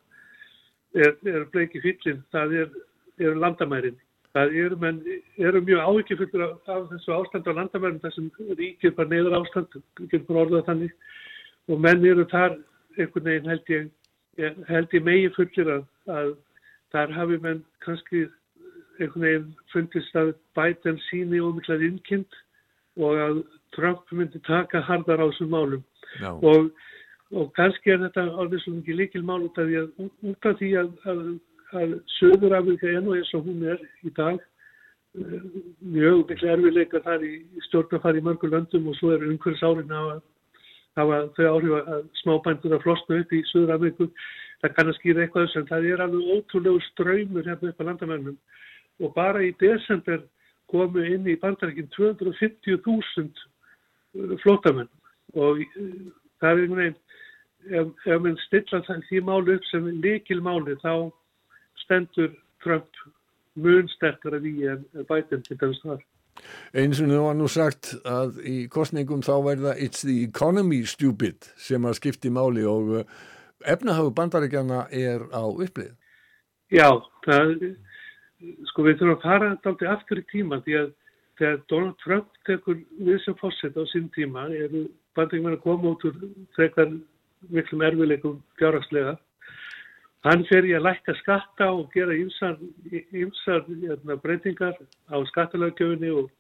er, 0.95 1.13
er 1.29 1.45
bleiki 1.53 1.83
fyllin, 1.85 2.23
það 2.33 2.57
er, 2.63 2.73
er 3.21 3.39
landamærin. 3.39 3.99
Það 4.33 4.55
eru, 4.57 4.77
menn, 4.81 5.01
eru 5.37 5.61
mjög 5.61 5.81
áhyggjufullur 5.87 6.45
af, 6.47 6.53
af 6.73 6.85
þessu 6.93 7.13
ástand 7.19 7.49
á 7.49 7.53
landamærin 7.59 8.01
þar 8.01 8.15
sem 8.15 8.31
ríkir 8.57 8.95
bara 8.97 9.11
neyður 9.11 9.37
ástand, 9.43 9.75
getur 10.09 10.39
orðað 10.45 10.69
þannig. 10.71 10.95
Og 11.69 11.83
menn 11.85 12.07
eru 12.09 12.25
þar 12.31 12.57
einhvern 12.97 13.29
veginn 13.29 13.51
held 13.53 13.73
ég, 13.75 13.91
held 14.71 14.97
ég 14.97 15.05
megi 15.05 15.29
fullir 15.37 15.75
að, 15.75 15.85
að 16.17 16.33
þar 16.95 17.13
hafi 17.19 17.39
menn 17.45 17.61
kannski 17.85 18.25
einhvern 18.99 19.27
veginn 19.27 19.53
fundist 19.73 20.17
að 20.17 20.33
bæten 20.57 21.01
síni 21.11 21.43
ómiklar 21.45 21.85
innkynnt 21.85 22.41
og 23.01 23.21
að 23.27 23.45
Trump 23.77 24.09
myndi 24.13 24.41
taka 24.49 24.81
hardar 24.85 25.21
á 25.21 25.29
þessum 25.29 25.53
málum. 25.53 25.85
Og, 26.41 26.73
og 27.33 27.53
kannski 27.57 27.93
er 27.93 28.03
þetta 28.07 28.27
alveg 28.33 28.65
svo 28.65 28.79
mikið 28.79 29.01
líkil 29.01 29.25
mál 29.29 29.45
út 29.45 29.61
af 29.61 30.59
því 30.61 30.75
að, 30.81 30.93
að, 31.09 31.23
að, 31.79 31.97
Söður 32.19 32.57
Afrika 32.59 32.91
er 32.91 33.05
nú 33.05 33.17
eins 33.17 33.33
og 33.37 33.47
hún 33.49 33.65
er 33.73 33.81
í 34.05 34.13
dag 34.17 34.39
eh, 34.41 35.41
mjög 35.81 36.29
miklu 36.31 36.53
erfiðleikar 36.55 37.05
þar 37.07 37.27
í 37.27 37.33
stjórnafari 37.69 38.23
í 38.23 38.27
mörgur 38.29 38.53
löndum 38.53 38.91
og 38.91 38.99
svo 38.99 39.15
er 39.15 39.27
umhverjus 39.27 39.65
árin 39.67 39.97
að 39.97 40.13
hafa 40.99 41.21
þau 41.37 41.47
áhrif 41.55 41.93
að 41.95 42.07
smábændur 42.21 42.77
að 42.77 42.85
flosna 42.87 43.21
upp 43.23 43.33
í 43.33 43.45
Söður 43.51 43.77
Afriku 43.77 44.09
það 44.63 44.75
kann 44.77 44.93
að 44.93 44.99
skýra 45.01 45.25
eitthvað 45.25 45.49
sem 45.53 45.69
það 45.71 45.89
er 45.91 46.05
alveg 46.05 46.35
ótrúlegu 46.37 46.83
ströymur 46.91 47.49
hérna 47.49 47.73
upp 47.73 47.81
á 47.81 47.89
landamennum 47.89 48.39
og 49.03 49.15
bara 49.17 49.43
í 49.43 49.55
desember 49.61 50.21
komu 50.71 51.05
inn 51.05 51.27
í 51.29 51.39
bandarækinn 51.41 51.91
250.000 51.97 53.25
uh, 53.29 54.37
flótamenn 54.45 54.91
og 55.35 55.65
uh, 55.65 56.13
það 56.41 56.53
er 56.53 56.63
einhvern 56.63 56.83
veginn 56.83 57.01
ef, 57.81 57.91
ef 58.07 58.23
mann 58.23 58.39
stilla 58.47 58.83
því 59.09 59.25
málu 59.27 59.57
upp 59.57 59.67
sem 59.71 59.91
likil 60.05 60.41
máli 60.45 60.77
þá 60.85 61.11
stendur 61.93 62.33
Trump 62.65 62.89
mun 63.61 63.89
sterkara 63.93 64.41
við 64.41 64.71
en 64.73 65.07
bætinn 65.09 65.45
til 65.45 65.59
þess 65.61 65.85
þar. 65.85 66.01
Eins 66.73 67.01
og 67.03 67.11
nú 67.11 67.19
var 67.27 67.37
nú 67.37 67.49
sagt 67.53 67.93
að 68.09 68.39
í 68.49 68.57
kostningum 68.73 69.21
þá 69.25 69.35
verða 69.45 69.75
it's 69.77 70.01
the 70.01 70.23
economy 70.25 70.81
stupid 70.89 71.45
sem 71.61 71.85
að 71.85 71.99
skipti 72.01 72.33
máli 72.33 72.65
og 72.65 72.95
uh, 73.03 73.05
efnahagu 73.69 74.15
bandarækjana 74.17 74.87
er 74.89 75.27
á 75.29 75.45
upplið. 75.45 75.93
Já, 76.73 76.89
það 77.27 77.53
sko 78.71 78.87
við 78.87 79.03
þurfum 79.03 79.19
að 79.19 79.27
fara 79.27 79.51
daldi 79.65 79.91
aftur 79.93 80.23
í 80.23 80.29
tíma 80.33 80.63
því 80.65 80.79
að 80.81 80.89
þegar 81.39 81.61
Donald 81.69 81.99
Trump 82.01 82.41
tekur 82.49 82.81
við 82.97 83.21
sem 83.27 83.37
fórsett 83.41 83.77
á 83.77 83.85
sín 83.93 84.09
tíma 84.17 84.49
eru 84.49 84.87
að 85.21 85.61
koma 85.61 85.93
út 85.93 86.07
úr 86.09 86.17
frekar 86.57 86.89
miklum 87.53 87.85
erfileikum 87.85 88.41
fjárhagslega 88.57 89.19
hann 90.27 90.45
fer 90.51 90.67
í 90.69 90.75
að 90.77 90.87
lækka 90.87 91.15
skatta 91.19 91.71
og 91.75 91.91
gera 91.95 92.15
ymsar, 92.15 92.59
hérna, 92.93 94.19
breytingar 94.23 94.77
á 95.11 95.17
skattalagjöfunni 95.33 96.13
og, 96.15 96.31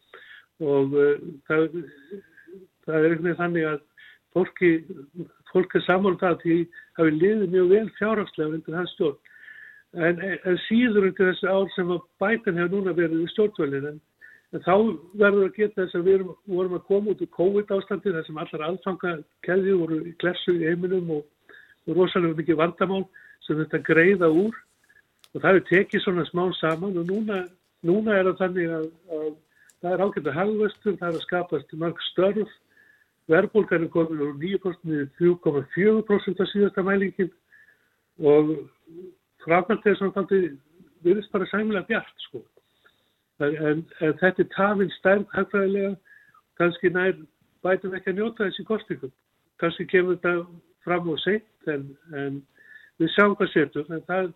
og 0.63 0.95
uh, 0.95 1.17
það, 1.49 1.81
það 2.87 2.99
er 2.99 3.09
einhvern 3.09 3.27
veginn 3.27 3.41
þannig 3.41 3.71
að 3.73 3.81
fólki 4.33 4.71
fólk 5.53 5.75
er 5.77 5.85
saman 5.87 6.15
um 6.15 6.21
það 6.21 6.39
því 6.45 6.57
að 6.97 7.09
við 7.09 7.19
liðum 7.23 7.53
mjög 7.53 7.69
vel 7.73 7.89
fjárhagslega 7.99 8.57
undir 8.57 8.79
hans 8.79 8.95
stjórn. 8.97 9.19
En, 9.93 10.23
en 10.49 10.61
síður 10.67 11.11
undir 11.11 11.29
þessu 11.29 11.51
ár 11.53 11.69
sem 11.75 11.93
að 11.93 12.07
bætan 12.23 12.61
hefur 12.61 12.79
núna 12.79 12.95
verið 12.97 13.27
í 13.27 13.33
stjórnvölin 13.35 13.89
en, 13.91 13.99
en 14.57 14.65
þá 14.65 14.75
verður 15.21 15.51
að 15.51 15.59
geta 15.59 15.83
þess 15.83 15.99
að 15.99 16.07
við 16.07 16.17
erum, 16.19 16.31
vorum 16.49 16.79
að 16.79 16.87
koma 16.89 17.13
út 17.13 17.25
úr 17.27 17.33
COVID 17.37 17.75
ástandi 17.77 18.15
þar 18.15 18.25
sem 18.29 18.41
allar 18.41 18.65
alfanga 18.69 19.13
keði 19.45 19.77
voru 19.83 19.99
í 20.09 20.15
glersu 20.23 20.57
í 20.57 20.65
heiminum 20.65 21.13
og, 21.19 21.27
og 21.85 21.99
rosalega 21.99 22.41
mikið 22.41 22.61
vandamál 22.63 23.03
sem 23.47 23.59
þetta 23.63 23.83
greiða 23.87 24.29
úr 24.31 24.57
og 25.33 25.41
það 25.41 25.49
hefur 25.49 25.69
tekið 25.71 26.05
svona 26.05 26.27
smá 26.29 26.45
saman 26.59 26.99
og 27.01 27.09
núna, 27.09 27.45
núna 27.87 28.19
er 28.19 28.29
það 28.31 28.43
þannig 28.43 28.75
að, 28.79 28.91
að 29.17 29.31
það 29.83 29.95
er 29.95 30.05
ágætt 30.05 30.29
að 30.29 30.39
hafðvöstur, 30.41 30.99
það 31.01 31.09
er 31.09 31.19
að 31.19 31.27
skapast 31.27 31.75
mörg 31.81 32.05
störf 32.11 32.59
verðbólgan 33.31 33.87
er 33.87 33.93
komin 33.93 34.23
úr 34.23 34.35
9% 34.41 34.83
til 34.85 35.09
3,4% 35.39 36.43
að 36.43 36.51
síðasta 36.53 36.85
mælingin 36.87 37.31
og 38.23 38.53
framkvæmt 39.45 39.87
er 39.87 39.99
svona 39.99 40.17
þannig 40.17 40.57
virðist 41.03 41.33
bara 41.33 41.49
sæmilega 41.51 41.89
bjart 41.89 42.27
sko. 42.27 42.43
En, 43.43 43.55
en, 43.57 43.85
en 44.01 44.19
þetta 44.21 44.45
er 44.45 44.51
tafinn 44.55 44.93
stærn 44.99 45.27
hægfræðilega, 45.35 45.95
kannski 46.61 46.93
nær 46.95 47.17
bætum 47.65 47.97
ekki 47.99 48.13
að 48.13 48.21
njóta 48.21 48.47
þessi 48.47 48.67
kostingum. 48.69 49.15
Kannski 49.63 49.87
kemur 49.91 50.19
þetta 50.19 50.47
fram 50.85 51.11
og 51.11 51.19
seitt 51.23 51.71
en, 51.71 51.89
en 52.15 52.41
við 53.01 53.13
sjáum 53.15 53.37
hvað 53.39 53.53
setur. 53.53 53.89
En 53.89 54.05
það 54.09 54.33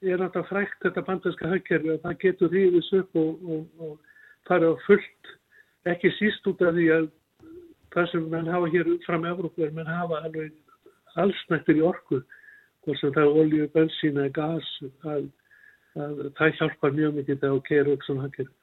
er 0.00 0.22
náttúrulega 0.22 0.48
frækt 0.48 0.86
þetta 0.86 1.06
bandarska 1.06 1.52
högkerfi 1.52 1.92
að 1.94 2.02
það 2.04 2.18
getur 2.24 2.54
ríðis 2.54 2.92
upp 3.00 3.20
og, 3.20 3.46
og, 3.54 3.64
og 3.84 3.96
fara 4.48 4.72
á 4.72 4.74
fullt, 4.86 5.32
ekki 5.90 6.12
síst 6.16 6.46
út 6.48 6.62
af 6.64 6.76
því 6.76 6.86
að 6.96 7.10
það 7.94 8.10
sem 8.12 8.28
mann 8.32 8.50
hafa 8.50 8.70
hér 8.72 8.90
fram 9.06 9.26
í 9.26 9.32
Evrópu 9.32 9.66
er 9.66 9.74
mann 9.76 9.90
hafa 9.90 10.22
alveg 10.24 10.54
allsnættir 11.20 11.80
í 11.80 11.84
orkuð 11.84 12.22
hvort 12.84 13.00
sem 13.00 13.12
það 13.12 13.26
er 13.26 13.40
olju, 13.42 13.68
bensín 13.74 14.20
eða 14.22 14.32
gas 14.38 14.70
að, 15.04 15.26
að 16.00 16.22
það 16.38 16.56
hjálpar 16.60 16.96
mjög 16.96 17.18
mikið 17.18 17.40
þegar 17.42 17.54
það 17.56 17.62
keir 17.68 17.92
upp 17.92 18.06
sem 18.06 18.22
það 18.22 18.36
gerir. 18.38 18.54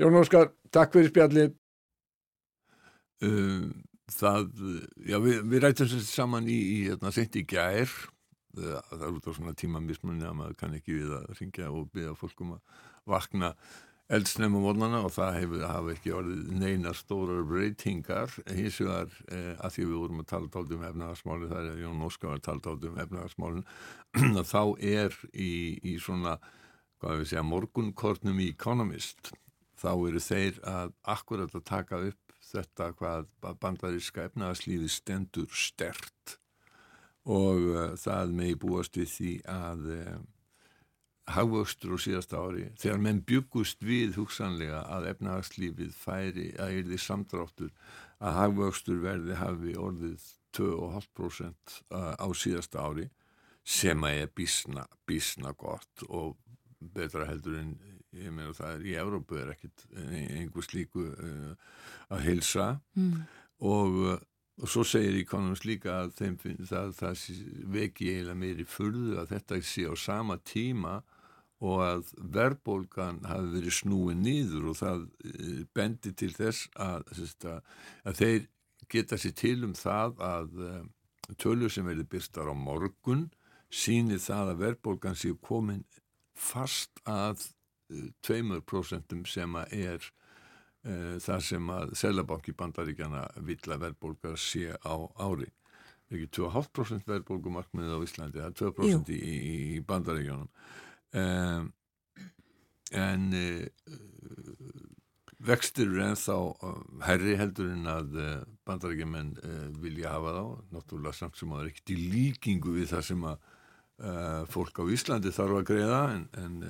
Jón 0.00 0.16
Óskar, 0.20 0.52
takk 0.72 0.94
fyrir 0.94 1.10
spjallið. 1.10 1.56
Um, 3.20 3.66
það, 4.08 4.46
já 5.10 5.18
við, 5.20 5.42
við 5.50 5.66
rætum 5.66 5.90
sér 5.90 6.06
saman 6.06 6.48
í, 6.48 6.56
í 6.56 6.78
hérna, 6.86 7.12
sent 7.12 7.36
í 7.36 7.44
gær 7.44 7.92
það 8.56 9.04
er 9.06 9.14
út 9.18 9.28
á 9.30 9.32
svona 9.36 9.54
tímamismunni 9.58 10.26
að 10.26 10.36
maður 10.40 10.58
kann 10.62 10.74
ekki 10.78 10.96
við 10.98 11.14
að 11.20 11.30
ringja 11.38 11.70
og 11.70 11.88
byggja 11.94 12.16
fólkum 12.18 12.56
að 12.56 12.76
vakna 13.10 13.54
eldsnefn 14.10 14.56
á 14.58 14.60
vornana 14.64 15.00
og 15.06 15.12
það 15.14 15.36
hefur 15.38 15.66
hafa 15.70 15.92
ekki 15.94 16.14
orðið 16.18 16.48
neina 16.58 16.92
stórar 16.98 17.44
breytingar. 17.46 18.32
Hins 18.50 18.80
vegar 18.82 19.12
eh, 19.30 19.52
að 19.54 19.76
því 19.76 19.84
við 19.84 19.98
vorum 20.00 20.22
að 20.22 20.30
tala 20.32 20.50
talt 20.50 20.72
um 20.74 20.86
efnagasmáli 20.88 21.50
þar 21.52 21.68
er 21.70 21.84
Jón 21.84 22.06
Óskar 22.08 22.34
að 22.34 22.46
tala 22.48 22.64
talt 22.64 22.88
um 22.88 22.98
efnagasmálin 23.04 23.68
þá 24.52 24.62
er 24.78 25.20
í, 25.30 25.52
í 25.86 25.94
svona 26.02 26.40
hvað 27.00 27.22
við 27.22 27.30
segja 27.30 27.46
morgunkornum 27.46 28.42
í 28.42 28.50
Economist 28.50 29.30
þá 29.80 29.92
eru 29.94 30.20
þeir 30.20 30.58
að 30.68 30.92
akkurat 31.14 31.54
að 31.54 31.66
taka 31.70 32.02
upp 32.10 32.36
þetta 32.50 32.90
hvað 32.98 33.30
bandaríska 33.62 34.26
efnagaslífi 34.28 34.90
stendur 34.90 35.54
stert 35.54 36.40
og 37.28 37.64
uh, 37.70 37.80
það 38.00 38.36
megi 38.36 38.58
búast 38.60 38.96
við 38.96 39.10
því 39.14 39.32
að 39.52 39.88
uh, 39.96 40.18
hagvöxtur 41.30 41.94
á 41.94 41.98
síðasta 42.00 42.40
ári 42.40 42.66
þegar 42.80 43.02
menn 43.04 43.22
byggust 43.26 43.84
við 43.86 44.16
hugsanlega 44.18 44.82
að 44.90 45.10
efnahagslífið 45.12 45.94
færi 45.94 46.50
að 46.58 46.80
yrði 46.80 46.98
samdráttur 46.98 47.70
að 48.20 48.36
hagvöxtur 48.40 49.02
verði 49.04 49.38
hafi 49.38 49.76
orðið 49.78 50.26
2,5% 50.56 51.76
á 51.94 52.26
síðasta 52.34 52.82
ári 52.82 53.06
sem 53.62 54.02
að 54.02 54.24
er 54.24 54.32
bísna, 54.34 54.84
bísna 55.06 55.52
gott 55.54 56.02
og 56.08 56.34
betra 56.80 57.28
heldur 57.28 57.60
en 57.60 57.74
ég 58.16 58.32
meina 58.34 58.54
það 58.56 58.72
er 58.74 58.86
í 58.88 58.96
Európu 58.98 59.38
er 59.38 59.52
ekkit 59.54 59.84
einhver 59.94 60.66
slíku 60.66 61.06
uh, 61.12 61.52
að 62.10 62.24
hilsa 62.26 62.72
mm. 62.98 63.20
og, 63.70 64.00
og 64.60 64.68
svo 64.68 64.84
segir 64.84 65.16
Economist 65.22 65.64
líka 65.64 66.02
að 66.02 66.12
þeim 66.18 66.36
finnst 66.40 66.74
að 66.76 66.92
það 66.98 67.22
veki 67.72 68.10
eiginlega 68.10 68.40
meiri 68.42 68.66
fyrðu 68.68 69.16
að 69.22 69.32
þetta 69.34 69.60
sé 69.64 69.86
á 69.88 69.94
sama 69.96 70.36
tíma 70.44 71.00
og 71.60 71.82
að 71.84 72.12
verðbólgan 72.36 73.20
hafi 73.28 73.50
verið 73.54 73.76
snúið 73.76 74.20
nýður 74.20 74.70
og 74.72 74.78
það 74.80 75.02
eh, 75.28 75.60
bendi 75.76 76.12
til 76.16 76.30
þess 76.36 76.68
að, 76.80 77.08
að 78.04 78.20
þeir 78.20 78.48
geta 78.90 79.18
sér 79.20 79.36
til 79.36 79.58
um 79.68 79.74
það 79.76 80.22
að 80.24 80.62
eh, 80.68 80.80
tölur 81.40 81.72
sem 81.72 81.88
verður 81.88 82.08
byrstar 82.14 82.48
á 82.48 82.54
morgun 82.56 83.28
síni 83.70 84.18
það 84.20 84.54
að 84.54 84.62
verðbólgan 84.64 85.20
séu 85.20 85.36
komin 85.40 85.84
fast 86.34 87.02
að 87.04 87.44
2% 88.26 89.16
eh, 89.16 89.22
sem 89.28 89.60
að 89.60 89.76
er 89.76 90.10
uh, 90.86 91.16
það 91.22 91.42
sem 91.46 91.72
að 91.74 91.94
Selabanki 92.00 92.54
bandaríkjana 92.56 93.24
vill 93.46 93.60
að 93.66 93.82
verðbólgar 93.86 94.38
sé 94.40 94.70
á 94.76 94.94
ári. 95.20 95.50
Ekki 96.10 96.26
2,5% 96.40 97.06
verðbólgumarkmiðið 97.06 97.94
á 97.94 98.04
Íslandi? 98.06 98.40
Það 98.40 98.48
er 98.48 98.56
2% 98.62 99.12
í, 99.14 99.20
í 99.76 99.82
bandaríkjanum 99.86 100.48
um, 101.20 101.68
en 102.98 103.28
uh, 103.38 103.94
vextir 105.46 105.86
eru 105.86 106.02
ennþá 106.04 106.36
herri 107.06 107.36
heldur 107.38 107.70
en 107.72 107.86
að 107.88 108.18
bandarækjumenn 108.68 109.30
uh, 109.38 109.64
vilja 109.80 110.16
hafa 110.16 110.34
þá. 110.36 110.44
Náttúrulega 110.74 111.16
samt 111.16 111.38
sem 111.38 111.52
að 111.52 111.60
það 111.60 111.64
er 111.64 111.72
ekkert 111.72 111.94
í 111.94 111.98
líkingu 112.16 112.76
við 112.76 112.90
það 112.90 113.06
sem 113.12 113.26
að 113.30 113.48
uh, 114.04 114.42
fólk 114.50 114.82
á 114.82 114.84
Íslandi 114.96 115.32
þarf 115.34 115.60
að 115.60 115.68
greiða 115.70 116.02
en, 116.16 116.26
en 116.42 116.60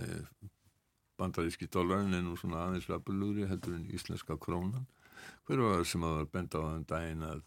bandaríski 1.21 1.69
dólarin 1.69 2.17
er 2.17 2.25
nú 2.25 2.37
svona 2.41 2.65
aðeins 2.67 2.89
rafbelúri 2.91 3.49
heldur 3.50 3.77
en 3.77 3.89
íslenska 3.93 4.39
krónan. 4.41 4.87
Hver 5.47 5.61
var 5.62 5.85
sem 5.89 6.05
að 6.07 6.17
var 6.19 6.31
benda 6.35 6.61
á 6.61 6.62
þann 6.67 6.87
daginn 6.89 7.27
að 7.29 7.41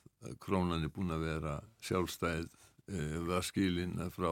krónan 0.44 0.86
er 0.86 0.94
búin 0.94 1.16
að 1.16 1.26
vera 1.28 1.54
sjálfstæð 1.84 2.46
uh, 2.48 3.18
var 3.30 3.44
skilin 3.46 3.98
frá 4.14 4.32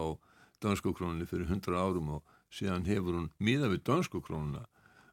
dansku 0.61 0.89
krónunni 0.93 1.25
fyrir 1.29 1.47
100 1.49 1.77
árum 1.77 2.07
og 2.17 2.21
síðan 2.53 2.85
hefur 2.85 3.17
hún 3.17 3.31
miða 3.41 3.67
við 3.71 3.81
dansku 3.89 4.17
krónuna 4.23 4.63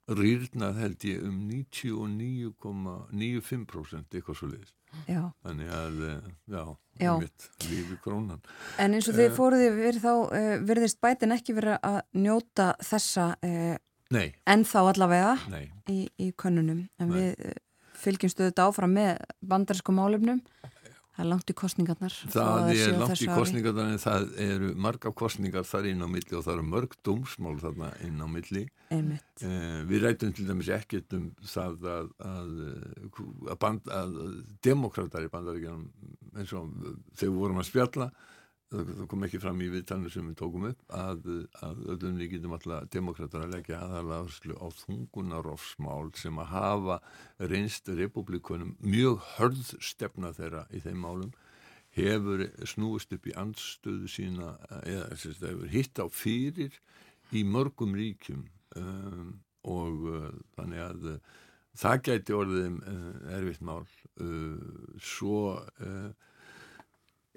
rýrnað 0.08 0.78
held 0.80 1.04
ég 1.04 1.20
um 1.24 1.48
99,95% 1.50 4.14
eitthvað 4.16 4.36
svo 4.38 4.46
leiðis 4.48 4.74
þannig 5.04 5.68
að, 5.68 6.24
já, 6.48 6.64
já. 6.96 7.12
mitt 7.20 7.50
lífi 7.68 7.96
krónan. 8.00 8.40
En 8.80 8.96
eins 8.96 9.04
og 9.10 9.18
þið 9.18 9.36
fóruði 9.36 9.68
verið 9.74 10.00
þá 10.06 10.14
uh, 10.14 10.56
verðist 10.70 10.98
bætin 11.04 11.34
ekki 11.36 11.52
verið 11.58 11.76
að 11.84 11.98
njóta 12.16 12.66
þessa 12.80 13.26
uh, 13.36 13.76
en 14.48 14.64
þá 14.64 14.78
allavega 14.86 15.34
í, 15.90 16.08
í 16.16 16.32
könnunum 16.40 16.86
en 16.98 17.12
Nei. 17.12 17.16
við 17.18 17.48
uh, 17.50 17.58
fylgjumstu 17.98 18.48
þetta 18.48 18.68
áfram 18.70 18.94
með 18.96 19.16
bandarsku 19.44 19.94
málefnum 19.94 20.42
Það 21.18 21.24
er 21.24 21.30
langt 21.32 21.50
í 21.50 21.54
kostningarnar. 21.58 22.16
Það 22.30 22.68
er 22.70 22.92
langt 22.94 23.22
í 23.24 23.26
kostningarnar 23.26 23.88
en 23.90 23.98
það 23.98 24.26
eru 24.44 24.68
marga 24.78 25.10
kostningar 25.18 25.64
þar 25.66 25.88
inn 25.90 26.04
á 26.06 26.06
milli 26.06 26.36
og 26.38 26.44
það 26.46 26.52
eru 26.52 26.66
mörg 26.68 26.92
dómsmál 27.02 27.56
þarna 27.58 27.88
inn 28.06 28.20
á 28.22 28.26
milli. 28.30 28.62
Einmitt. 28.94 29.42
Eh, 29.42 29.80
við 29.90 30.06
rætum 30.06 30.30
til 30.36 30.46
dæmis 30.46 30.70
ekkert 30.76 31.16
um 31.18 31.24
það 31.42 31.88
að, 31.90 32.12
að, 32.22 32.52
að, 33.48 33.58
band, 33.64 33.90
að 33.90 34.14
demokrater 34.62 35.26
í 35.26 35.32
bandaríkjanum 35.32 36.38
eins 36.38 36.54
og 36.54 36.70
þegar 37.18 37.34
við 37.34 37.42
vorum 37.42 37.58
að 37.64 37.70
spjalla 37.72 38.08
það 38.68 39.06
kom 39.08 39.24
ekki 39.24 39.40
fram 39.40 39.60
í 39.64 39.70
viðtannu 39.72 40.10
sem 40.12 40.26
við 40.28 40.36
tókum 40.42 40.66
upp 40.68 40.82
að, 40.92 41.28
að 41.64 41.78
öllum 41.94 42.18
líkitum 42.20 42.52
alltaf 42.56 42.88
demokrater 42.92 43.44
að 43.46 43.54
leggja 43.56 43.80
aðalega 43.80 44.58
á 44.60 44.68
þungunarofsmál 44.82 46.10
sem 46.20 46.40
að 46.42 46.50
hafa 46.52 46.98
reynst 47.48 47.88
republikunum 47.88 48.74
mjög 48.84 49.24
hörð 49.38 49.72
stefna 49.80 50.34
þeirra 50.36 50.66
í 50.68 50.82
þeim 50.84 51.00
málum 51.00 51.32
hefur 51.96 52.44
snúist 52.68 53.16
upp 53.16 53.30
í 53.30 53.36
andstöðu 53.40 54.12
sína 54.12 54.52
eða 54.84 55.08
það 55.16 55.48
hefur 55.48 55.72
hitt 55.72 56.04
á 56.04 56.06
fyrir 56.12 56.78
í 57.32 57.44
mörgum 57.48 57.96
ríkjum 57.96 58.44
um, 58.76 59.34
og 59.68 60.08
uh, 60.12 60.30
þannig 60.58 60.84
að 60.84 61.10
uh, 61.14 61.18
það 61.78 62.04
gæti 62.10 62.36
orðið 62.36 62.68
um 62.68 62.78
erfitt 63.32 63.64
mál 63.64 63.80
uh, 63.80 64.96
svo 65.00 65.56
uh, 65.56 66.12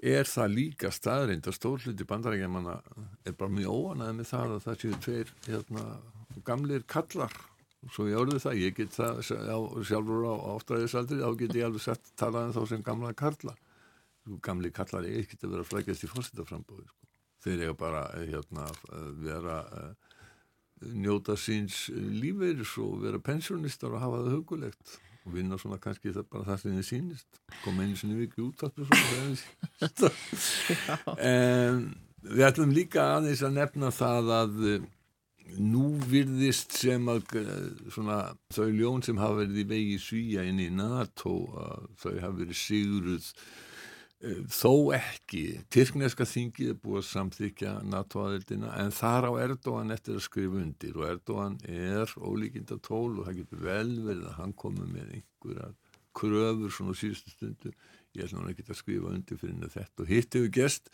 er 0.02 0.26
það 0.26 0.54
líka 0.56 0.90
staðrind 0.90 1.46
að 1.46 1.56
stórluti 1.56 2.06
bandarækjamanna 2.10 2.74
er 3.28 3.34
bara 3.38 3.54
mjög 3.54 3.76
óanæðið 3.78 4.16
með 4.18 4.28
það 4.32 4.54
að 4.54 4.64
það 4.64 4.78
séu 4.82 5.00
tveir 5.06 5.32
hérna, 5.46 5.84
gamlir 6.46 6.86
kallar? 6.90 7.36
Svo 7.90 8.06
ég 8.06 8.18
orði 8.18 8.38
það, 8.42 8.58
ég 8.62 8.74
get 8.78 8.94
það 8.94 9.20
á, 9.30 9.58
sjálfur 9.86 10.26
á 10.26 10.34
áttræðisaldri 10.54 11.18
þá 11.18 11.38
get 11.38 11.56
ég 11.58 11.66
alveg 11.66 11.84
sett 11.86 12.12
talaðan 12.18 12.54
þá 12.54 12.62
sem 12.70 12.82
gamla 12.86 13.12
karla. 13.18 13.54
Gamli 14.42 14.70
kallar 14.74 15.06
er 15.06 15.22
ekkert 15.22 15.46
að 15.46 15.56
vera 15.56 15.66
flækjast 15.66 16.06
í 16.06 16.10
fórstættaframbóði 16.10 16.86
sko. 16.86 17.08
þeir 17.42 17.62
eiga 17.64 17.74
bara 17.74 18.02
hérna, 18.14 18.68
vera 19.18 19.56
uh, 19.66 20.12
njóta 20.94 21.34
síns 21.34 21.88
lífeyris 21.90 22.76
og 22.82 23.02
vera 23.02 23.18
pensjónistar 23.18 23.94
og 23.94 24.02
hafa 24.02 24.22
það 24.22 24.36
hugulegt 24.36 24.94
og 25.22 25.34
vinna 25.36 25.58
svona 25.60 25.78
kannski 25.82 26.12
það 26.14 26.26
bara 26.32 26.48
það 26.50 26.62
sem 26.62 26.78
þið 26.78 26.88
sýnist 26.88 27.42
koma 27.62 27.84
einu 27.84 27.98
sinni 27.98 28.18
vikið 28.22 28.42
út 28.48 28.58
en 31.32 31.84
við 32.22 32.44
ætlum 32.48 32.74
líka 32.74 33.06
aðeins 33.18 33.44
að 33.46 33.56
nefna 33.58 33.92
það 33.94 34.32
að 34.38 34.60
eh, 34.72 34.86
nú 35.62 35.86
virðist 36.10 36.76
sem 36.78 37.08
að 37.12 37.36
eh, 37.40 37.52
svona, 37.94 38.18
þau 38.54 38.68
ljón 38.70 39.02
sem 39.06 39.20
hafa 39.22 39.42
verið 39.42 39.62
í 39.62 39.68
vegi 39.74 39.98
svíja 40.02 40.46
inn 40.48 40.62
í 40.62 40.70
NATO 40.74 41.36
þau 42.02 42.12
hafa 42.18 42.36
verið 42.40 42.58
sigruð 42.58 43.32
þó 44.22 44.92
ekki. 44.94 45.44
Tyrkneska 45.72 46.26
þingið 46.28 46.72
er 46.72 46.76
búið 46.82 47.00
að 47.00 47.08
samþykja 47.08 47.72
NATO-aðildina 47.90 48.74
en 48.82 48.92
þar 48.94 49.28
á 49.28 49.32
Erdogan 49.42 49.94
eftir 49.94 50.18
að 50.18 50.26
skrifa 50.28 50.60
undir. 50.62 50.98
Og 50.98 51.08
Erdogan 51.08 51.56
er 51.66 52.12
ólíkinda 52.18 52.78
tól 52.82 53.16
og 53.16 53.26
það 53.26 53.40
getur 53.40 53.64
vel 53.66 53.96
verið 54.04 54.28
að 54.30 54.38
hann 54.38 54.54
komi 54.54 54.86
með 54.86 55.16
einhverjar 55.18 55.74
kröfur 56.12 56.76
svona 56.76 56.94
síðustu 56.98 57.34
stundu. 57.34 57.74
Ég 58.12 58.28
ætla 58.28 58.42
hann 58.42 58.52
ekki 58.52 58.68
að 58.68 58.80
skrifa 58.82 59.12
undir 59.16 59.40
fyrir 59.40 59.74
þetta 59.74 60.04
og 60.04 60.12
hitt 60.12 60.38
hefur 60.38 60.54
gest 60.54 60.92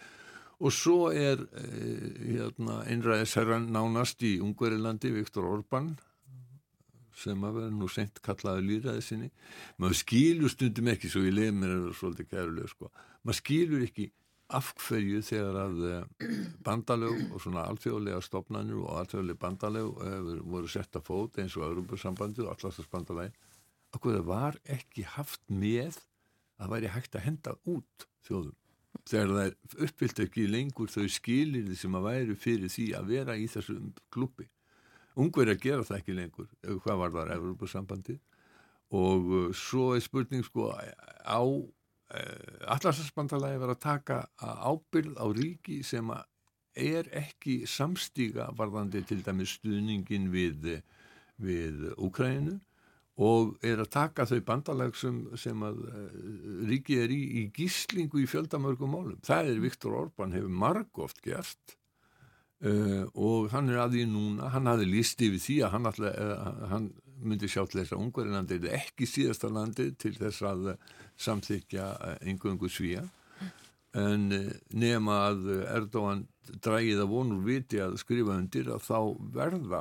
og 0.58 0.74
svo 0.74 1.10
er 1.14 1.38
eh, 1.54 2.34
hérna, 2.34 2.82
einræðisherran 2.90 3.68
nánast 3.74 4.22
í 4.26 4.38
Ungverilandi 4.42 5.12
Viktor 5.14 5.46
Orbán 5.46 5.92
sem 7.18 7.42
að 7.46 7.60
vera 7.60 7.74
nú 7.74 7.88
sent 7.90 8.20
kallaði 8.22 8.64
líraði 8.66 9.04
sinni 9.04 9.28
maður 9.78 10.00
skilur 10.02 10.52
stundum 10.52 10.90
ekki 10.92 11.10
svo 11.10 11.24
ég 11.26 11.34
leið 11.34 11.54
mér 11.58 11.76
svolítið 11.98 12.30
kæruleg 12.30 12.70
sko 12.70 12.90
maður 13.24 13.40
skilur 13.40 13.84
ekki 13.86 14.08
afhverju 14.48 15.20
þegar 15.26 15.58
að 15.60 15.80
eh, 15.88 16.28
bandalög 16.64 17.34
og 17.34 17.42
svona 17.44 17.66
alþjóðlega 17.68 18.20
stopnarnir 18.24 18.78
og 18.80 18.94
alþjóðlega 19.02 19.42
bandalög 19.42 19.98
uh, 20.00 20.30
voru 20.48 20.70
sett 20.72 20.96
að 20.96 21.04
fót 21.10 21.36
eins 21.42 21.56
og 21.58 21.66
Európa-sambandið 21.66 22.46
og 22.46 22.54
allastarsbandalagi 22.54 23.34
okkur 23.96 24.16
það 24.16 24.30
var 24.30 24.56
ekki 24.72 25.04
haft 25.16 25.42
með 25.52 26.00
að 26.58 26.72
væri 26.72 26.94
hægt 26.94 27.18
að 27.18 27.26
henda 27.26 27.54
út 27.68 28.08
þjóðum? 28.28 28.56
Þegar 29.08 29.34
það 29.36 29.82
uppfyllt 29.84 30.22
ekki 30.24 30.46
lengur 30.48 30.92
þau 30.92 31.04
skilir 31.12 31.68
sem 31.76 31.98
að 32.00 32.08
væri 32.08 32.38
fyrir 32.40 32.72
því 32.72 32.86
að 32.96 33.12
vera 33.12 33.36
í 33.36 33.46
þessum 33.52 33.92
klubbi 34.12 34.48
Ungverið 35.18 35.56
að 35.56 35.62
gera 35.64 35.84
það 35.84 35.96
ekki 35.98 36.14
lengur, 36.14 36.50
hvað 36.62 37.00
var 37.00 37.14
það 37.16 37.32
Evropasambandi 37.34 38.20
og 38.96 39.32
svo 39.58 39.90
er 39.96 40.00
spurning 40.00 40.44
sko 40.46 40.70
á 40.72 41.42
eh, 42.14 42.64
allarsasbandalagi 42.74 43.60
verið 43.62 43.76
að 43.76 43.84
taka 43.84 44.18
ábyrð 44.38 45.18
á 45.20 45.26
ríki 45.36 45.82
sem 45.86 46.12
er 46.78 47.10
ekki 47.16 47.64
samstíga 47.66 48.52
varðandi 48.56 49.02
til 49.08 49.20
dæmis 49.26 49.56
stuðningin 49.58 50.30
við, 50.30 50.68
við 51.42 51.88
Úkræninu 51.96 52.58
og 53.18 53.56
er 53.66 53.80
að 53.82 53.90
taka 53.90 54.28
þau 54.30 54.38
bandalag 54.46 54.94
sem, 54.94 55.24
að 55.66 55.80
uh, 55.90 56.02
ríki 56.68 57.00
er 57.02 57.10
í, 57.10 57.22
í 57.40 57.42
gíslingu 57.50 58.20
í 58.22 58.28
fjöldamörgum 58.30 58.92
málum. 58.94 59.18
Það 59.26 59.50
er 59.50 59.64
Viktor 59.64 59.96
Orbán 60.04 60.36
hefur 60.36 60.54
margóft 60.54 61.18
gert 61.24 61.78
Uh, 62.58 63.06
og 63.14 63.52
hann 63.52 63.68
er 63.70 63.76
að 63.78 63.92
því 63.94 64.04
núna 64.10 64.48
hann 64.50 64.66
hafi 64.66 64.86
líst 64.88 65.20
yfir 65.22 65.38
því 65.38 65.58
að 65.62 65.74
hann, 65.76 65.84
alltaf, 65.86 66.08
uh, 66.10 66.30
eh, 66.48 66.64
hann 66.72 66.88
myndi 67.22 67.50
sjá 67.50 67.64
til 67.66 67.82
þess 67.82 67.94
að 67.94 68.02
Ungverðinlandi 68.04 68.58
er 68.60 68.80
ekki 68.80 69.08
síðasta 69.08 69.50
landi 69.52 69.90
til 69.98 70.14
þess 70.18 70.44
að 70.46 70.72
samþykja 71.18 71.86
einhverjum 72.22 72.58
eh, 72.62 72.72
svíja 72.72 73.04
en 73.98 74.26
nema 74.76 75.20
að 75.30 75.46
Erdóan 75.64 76.26
drægið 76.64 77.04
að 77.04 77.12
vonur 77.12 77.46
viti 77.46 77.80
að 77.82 77.96
skrifa 78.02 78.36
undir 78.36 78.68
að 78.74 78.84
þá 78.84 78.98
verða 79.34 79.80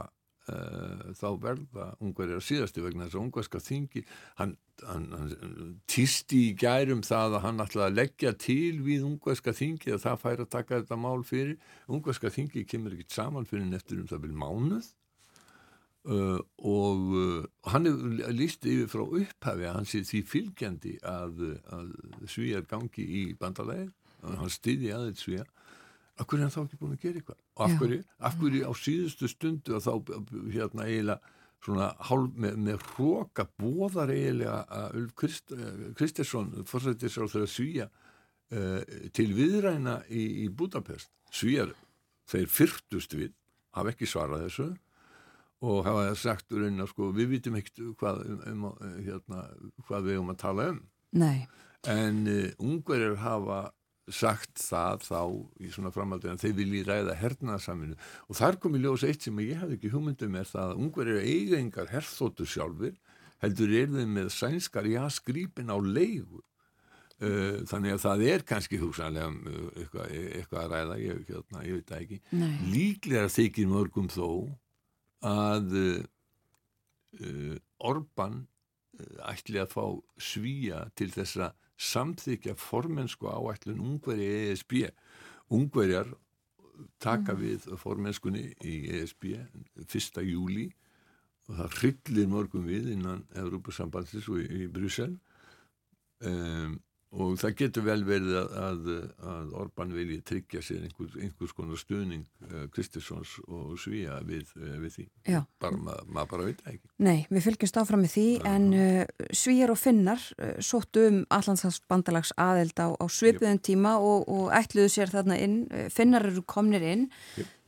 uh, 0.49 1.11
þá 1.19 1.27
verða 1.43 1.89
Ungverðir 1.99 2.39
að 2.39 2.47
síðastu 2.47 2.85
vegna 2.85 3.05
þess 3.05 3.17
að 3.17 3.25
Ungverðska 3.25 3.61
þingi 3.63 4.05
hann 4.39 4.55
hann, 4.85 5.07
hann 5.11 5.73
týsti 5.89 6.43
í 6.49 6.53
gærum 6.59 7.01
það 7.05 7.37
að 7.37 7.45
hann 7.45 7.63
ætlaði 7.63 7.87
að 7.87 7.97
leggja 7.97 8.33
til 8.41 8.81
við 8.85 9.05
ungverska 9.07 9.53
þingi 9.55 9.95
að 9.95 10.03
það 10.05 10.21
fær 10.23 10.43
að 10.43 10.51
taka 10.53 10.79
þetta 10.81 10.99
mál 11.01 11.25
fyrir. 11.27 11.57
Ungverska 11.89 12.31
þingi 12.33 12.65
kemur 12.69 12.95
ekkert 12.95 13.17
saman 13.17 13.49
fyrir 13.49 13.67
neftur 13.71 14.03
um 14.03 14.09
það 14.09 14.27
vil 14.27 14.37
mánuð 14.43 14.91
uh, 16.07 16.39
og 16.57 17.13
uh, 17.13 17.45
hann 17.71 17.89
er 17.89 18.33
líst 18.35 18.65
yfir 18.67 18.89
frá 18.91 19.03
upphafi 19.05 19.67
að 19.67 19.77
hann 19.79 19.89
sé 19.89 20.03
því 20.07 20.23
fylgjandi 20.31 20.97
að, 21.07 21.43
að 21.75 21.93
svíjar 22.29 22.67
gangi 22.69 23.05
í 23.05 23.23
bandalæðir 23.39 23.93
hann 24.27 24.51
styði 24.51 24.93
aðeins 24.95 25.23
svíjar 25.23 25.49
af 26.17 26.25
hverju 26.25 26.41
er 26.41 26.47
hann 26.47 26.53
þá 26.55 26.61
ekki 26.63 26.79
búin 26.81 26.95
að 26.95 27.03
gera 27.03 27.19
eitthvað? 27.21 27.41
Og 27.57 27.63
af 27.65 27.75
hverju, 27.77 27.97
af 28.17 28.37
hverju 28.41 28.61
á 28.65 28.73
síðustu 28.81 29.29
stundu 29.29 29.75
að 29.77 29.85
þá 29.85 29.93
hérna 30.55 30.87
eiginlega 30.87 31.35
svona 31.65 31.87
hálf 32.07 32.35
með, 32.37 32.57
með 32.67 32.83
hróka 32.91 33.45
bóðar 33.59 34.13
eiginlega 34.13 34.57
að 34.79 34.97
Ulf 35.01 35.13
Krist, 35.17 35.53
Kristersson 35.97 36.51
fórsættis 36.69 37.17
á 37.17 37.25
þeirra 37.25 37.49
svíja 37.51 37.87
uh, 37.89 38.81
til 39.13 39.29
viðræna 39.37 39.99
í, 40.09 40.23
í 40.45 40.47
Budapest 40.49 41.11
svíjar, 41.33 41.73
þeir 42.29 42.49
fyrtust 42.51 43.17
við 43.17 43.33
hafa 43.77 43.93
ekki 43.93 44.09
svarað 44.09 44.47
þessu 44.47 44.69
og 45.65 45.85
hafa 45.87 46.11
sagt 46.19 46.53
úr 46.53 46.67
einna 46.67 46.85
sko 46.89 47.09
við 47.15 47.31
vitum 47.37 47.57
ekkert 47.57 47.81
hvað, 47.97 48.21
um, 48.45 48.67
um, 48.69 48.99
hérna, 49.01 49.45
hvað 49.87 50.05
við 50.09 50.17
erum 50.17 50.33
að 50.33 50.41
tala 50.43 50.67
um 50.73 50.83
Nei. 51.17 51.47
en 51.89 52.21
uh, 52.29 52.51
ungverðir 52.61 53.17
hafa 53.23 53.61
sagt 54.07 54.61
það 54.61 55.01
þá 55.03 55.21
í 55.65 55.71
svona 55.73 55.91
framhaldið 55.91 56.31
en 56.31 56.39
þeir 56.39 56.53
vilji 56.61 56.83
ræða 56.87 57.15
hernaðarsaminu 57.19 57.97
og 57.97 58.39
þar 58.39 58.59
kom 58.63 58.77
í 58.77 58.83
ljós 58.83 59.03
eitt 59.07 59.25
sem 59.25 59.41
ég 59.43 59.59
hef 59.59 59.73
ekki 59.75 59.91
hugmyndum 59.91 60.37
er 60.39 60.47
það 60.47 60.75
að 60.75 60.83
ungverðir 60.85 61.25
eigingar 61.27 61.91
herþóttu 61.91 62.47
sjálfur 62.47 62.93
heldur 63.43 63.73
er 63.81 63.89
þeim 63.91 64.13
með 64.19 64.29
sænskar 64.33 64.87
já 64.87 65.01
skrýpin 65.17 65.73
á 65.73 65.77
leigu 65.81 66.43
Uh, 67.17 67.63
þannig 67.65 67.95
að 67.95 68.01
það 68.03 68.19
er 68.29 68.43
kannski 68.45 68.77
hugsanlega 68.77 69.25
um, 69.31 69.37
eitthvað, 69.73 70.11
eitthvað 70.37 70.59
að 70.59 70.73
ræða 70.75 70.97
ég, 71.01 71.21
hérna, 71.25 71.61
ég 71.65 71.79
veit 71.79 71.87
það 71.89 72.03
ekki 72.03 72.17
Nei. 72.37 72.51
líklega 72.75 73.31
þykir 73.33 73.71
mörgum 73.71 74.09
þó 74.13 74.27
að 75.25 75.73
uh, 75.77 77.55
Orban 77.87 78.43
ætli 79.29 79.61
að 79.61 79.73
fá 79.73 79.83
svíja 80.21 80.87
til 80.97 81.09
þess 81.13 81.39
að 81.47 81.55
samþykja 81.77 82.55
formensku 82.57 83.29
áætlun 83.29 83.83
ungveri 83.83 84.27
ESB 84.49 84.87
ungverjar 85.53 86.09
taka 87.01 87.33
mm. 87.35 87.41
við 87.41 87.67
formennskunni 87.81 88.43
í 88.65 88.75
ESB 88.97 89.29
1. 89.85 90.21
júli 90.25 90.67
og 91.47 91.59
það 91.61 91.77
hryllir 91.79 92.31
mörgum 92.31 92.65
við 92.67 92.91
innan 92.97 93.23
Európa-sambandsins 93.37 94.27
og 94.31 94.41
í, 94.41 94.65
í 94.65 94.67
Bryssel 94.71 95.13
um, 96.25 96.77
og 97.15 97.37
það 97.39 97.53
getur 97.61 97.85
vel 97.85 98.01
verið 98.07 98.33
að, 98.35 98.55
að, 98.59 98.87
að 99.31 99.53
Orban 99.61 99.93
vilji 99.95 100.17
tryggja 100.27 100.61
sér 100.65 100.83
einhvers, 100.83 101.15
einhvers 101.15 101.53
konar 101.55 101.79
stuðning 101.79 102.25
uh, 102.49 102.65
Kristiðssons 102.73 103.37
og 103.47 103.77
Svíja 103.79 104.17
við, 104.27 104.51
uh, 104.59 104.75
við 104.83 104.97
því. 104.97 105.05
Bara, 105.63 105.79
maður 105.79 106.11
ma 106.17 106.25
bara 106.27 106.49
veit 106.49 106.61
ekki. 106.67 106.91
Nei, 107.07 107.23
við 107.31 107.47
fylgjumst 107.47 107.79
áfram 107.79 108.03
með 108.03 108.13
því 108.17 108.27
Já. 108.35 108.43
en 108.51 108.67
uh, 108.75 109.31
Svíjar 109.31 109.73
og 109.73 109.79
Finnar 109.79 110.27
sóttu 110.59 111.07
um 111.07 111.23
Allandsbandallags 111.31 112.35
aðeld 112.43 112.75
á, 112.83 112.87
á 112.91 113.05
svipuðum 113.07 113.63
tíma 113.63 113.97
og, 114.03 114.27
og 114.27 114.51
ætluðu 114.55 114.91
sér 114.91 115.13
þarna 115.13 115.39
inn. 115.39 115.59
Finnar 115.93 116.27
eru 116.27 116.43
komnir 116.47 116.83
inn. 116.83 117.07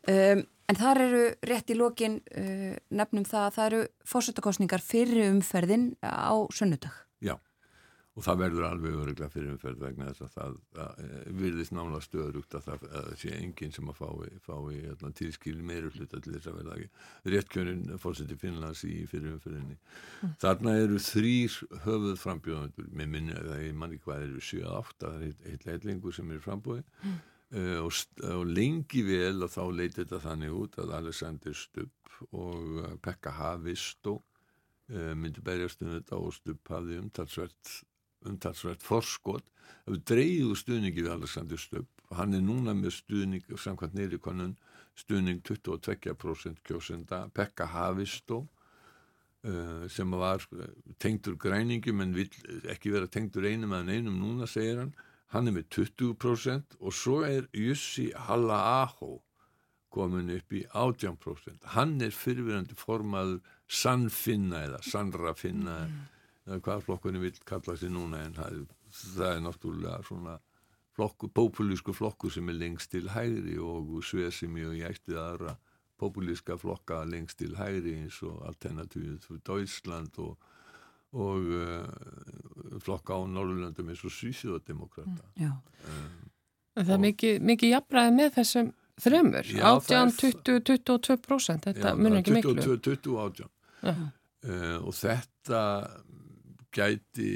Um, 0.10 0.44
en 0.70 0.78
þar 0.78 1.06
eru 1.08 1.26
rétt 1.48 1.72
í 1.72 1.80
lokin 1.80 2.20
uh, 2.36 2.74
nefnum 2.92 3.28
það 3.28 3.46
að 3.46 3.54
það 3.56 3.70
eru 3.70 3.84
fórsöktakostningar 4.12 4.84
fyrir 4.84 5.30
umferðin 5.30 5.94
á 6.04 6.36
sunnudag. 6.52 7.06
Já 7.24 7.38
og 8.20 8.26
það 8.26 8.40
verður 8.42 8.66
alveg 8.68 8.96
öruglega 9.00 9.32
fyrir 9.32 9.54
umferð 9.54 9.84
vegna 9.86 10.10
þess 10.10 10.26
að 10.26 10.32
það, 10.34 10.56
það 10.76 10.98
eh, 11.04 11.28
virðist 11.40 11.74
nála 11.76 12.02
stöðrugt 12.04 12.58
að 12.58 12.66
það 12.66 12.82
að 13.00 13.08
sé 13.22 13.32
enginn 13.38 13.72
sem 13.76 13.92
að 13.92 14.02
fái, 14.02 14.34
fái 14.44 14.74
hérna, 14.74 15.12
tilskil 15.16 15.56
meiri 15.70 15.92
hluta 15.94 16.20
til 16.20 16.34
þess 16.36 16.50
að 16.52 16.58
verða 16.60 17.32
réttkjörinn 17.34 17.86
fórseti 18.04 18.36
Finnlands 18.42 18.84
í 18.84 18.98
fyrir 19.08 19.38
umferðinni. 19.38 19.80
Mm. 20.20 20.36
Þarna 20.44 20.76
eru 20.82 21.00
þrýr 21.06 21.58
höfuð 21.86 22.20
frambjóðandur 22.26 22.94
með 23.00 23.12
minni 23.16 23.36
að 23.38 23.52
það 23.54 23.66
er 23.70 23.82
manni 23.84 24.04
hvað 24.04 24.28
eru 24.28 24.46
7-8 24.50 25.04
það 25.06 25.28
er 25.30 25.44
heilt 25.48 25.68
leitlingur 25.70 26.20
sem 26.20 26.34
er 26.36 26.44
frambóði 26.44 26.84
mm. 26.84 27.20
uh, 27.56 27.76
og, 27.86 28.24
og 28.36 28.48
lengi 28.52 29.06
vel 29.08 29.46
og 29.48 29.54
þá 29.56 29.62
leiti 29.72 30.02
þetta 30.02 30.26
þannig 30.28 30.58
út 30.60 30.82
að 30.84 30.98
Alexander 31.00 31.56
Stubb 31.56 32.18
og 32.36 32.82
uh, 32.84 32.98
Pekka 33.00 33.38
Havistó 33.40 34.20
myndi 34.90 35.38
berjast 35.46 35.84
um 35.86 35.92
þetta 35.94 36.18
og 36.18 36.32
Stubb 36.34 36.66
hafði 36.74 36.96
umtalsvert 36.98 37.74
umtalsvært 38.28 38.84
forskot 38.84 39.48
við 39.90 40.04
dreyðu 40.12 40.56
stuðningi 40.58 41.04
við 41.04 41.14
Alexander 41.14 41.60
Stubb. 41.60 41.88
Hann 42.16 42.34
er 42.34 42.44
núna 42.44 42.74
með 42.78 42.96
stuðning 43.00 43.46
samkvæmt 43.58 43.98
neyri 43.98 44.20
konun 44.22 44.56
stuðning 44.98 45.42
22% 45.46 46.64
kjósenda 46.66 47.28
Pekka 47.34 47.70
Havistó 47.70 48.42
uh, 48.44 49.86
sem 49.92 50.12
var 50.12 50.44
tengdur 51.00 51.38
græningum 51.40 52.04
en 52.04 52.16
vil 52.18 52.30
ekki 52.70 52.94
vera 52.94 53.08
tengdur 53.08 53.48
einum 53.48 53.78
að 53.78 53.94
einum 53.96 54.20
núna 54.20 54.50
segir 54.50 54.84
hann. 54.84 54.94
Hann 55.30 55.48
er 55.48 55.60
með 55.60 55.70
20% 55.78 56.80
og 56.80 56.96
svo 56.98 57.22
er 57.28 57.50
Jussi 57.54 58.10
Halla-Aho 58.28 59.20
komin 59.94 60.30
upp 60.34 60.54
í 60.54 60.64
18% 60.78 61.72
hann 61.74 61.96
er 62.06 62.14
fyrirverandi 62.14 62.76
formaður 62.78 63.40
sannfinna 63.66 64.64
eða 64.68 64.82
sannrafinna 64.86 65.78
mm 65.86 66.19
hvað 66.58 66.86
flokkunni 66.88 67.22
vil 67.22 67.42
kalla 67.46 67.76
sig 67.78 67.92
núna 67.94 68.24
en 68.26 68.38
það, 68.38 68.62
það 68.90 69.34
er 69.36 69.42
náttúrulega 69.46 70.04
svona 70.08 70.38
flokku, 71.00 71.30
populísku 71.34 71.94
flokku 71.94 72.30
sem 72.34 72.50
er 72.50 72.58
lengst 72.60 72.92
til 72.92 73.10
hægri 73.14 73.58
og 73.62 74.00
Svesimi 74.04 74.66
og 74.68 74.78
ég 74.78 74.90
ætti 74.90 75.18
aðra 75.18 75.56
populíska 76.00 76.58
flokka 76.60 77.04
lengst 77.08 77.40
til 77.40 77.56
hægri 77.60 77.96
eins 78.02 78.22
og 78.24 78.42
Alternativið 78.48 79.20
fyrir 79.26 79.44
Deutschland 79.48 80.20
og, 80.24 80.36
og 81.12 81.54
uh, 81.60 82.80
flokka 82.84 83.20
á 83.20 83.22
Norrlöndum 83.28 83.92
eins 83.92 84.04
og 84.08 84.16
Svíþjóðademokrata 84.16 85.32
mm, 85.36 85.56
um, 85.94 86.28
Það 86.80 86.94
er 86.96 87.02
mikið, 87.04 87.42
mikið 87.44 87.74
jafnræði 87.74 88.12
með 88.16 88.36
þessum 88.38 88.70
þremur, 89.00 89.50
18, 89.72 90.14
20, 90.20 90.62
22% 90.68 91.68
þetta 91.70 91.96
munir 91.96 92.22
ekki 92.22 92.36
miklu. 92.36 92.56
20, 92.60 92.80
20, 93.08 93.18
18 93.26 93.50
uh, 93.90 94.78
og 94.84 94.94
þetta 94.96 95.64
gæti, 96.76 97.30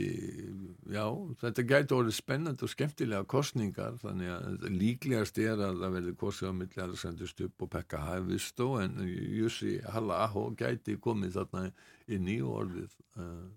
já, 0.93 1.06
þetta 1.41 1.65
gæti 1.65 1.96
orðið 1.98 2.15
spennandi 2.17 2.65
og 2.65 2.72
skemmtilega 2.72 3.26
kostningar 3.30 3.98
þannig 4.02 4.30
að 4.30 4.67
líklegast 4.69 5.39
er 5.41 5.58
að 5.58 5.82
það 5.82 5.96
verði 5.98 6.13
kostið 6.22 6.54
á 6.54 6.54
milli 6.60 6.84
Alexander 6.84 7.32
Stubb 7.32 7.65
og 7.65 7.72
Pekka 7.74 8.04
Hæfistó 8.04 8.69
en 8.84 9.02
Jussi 9.08 9.80
Halla 9.96 10.22
Aho 10.28 10.46
gæti 10.60 11.00
komið 11.02 11.39
þarna 11.39 11.65
inn 12.13 12.30
í 12.30 12.38
orðið 12.46 12.93
uh, 13.17 13.50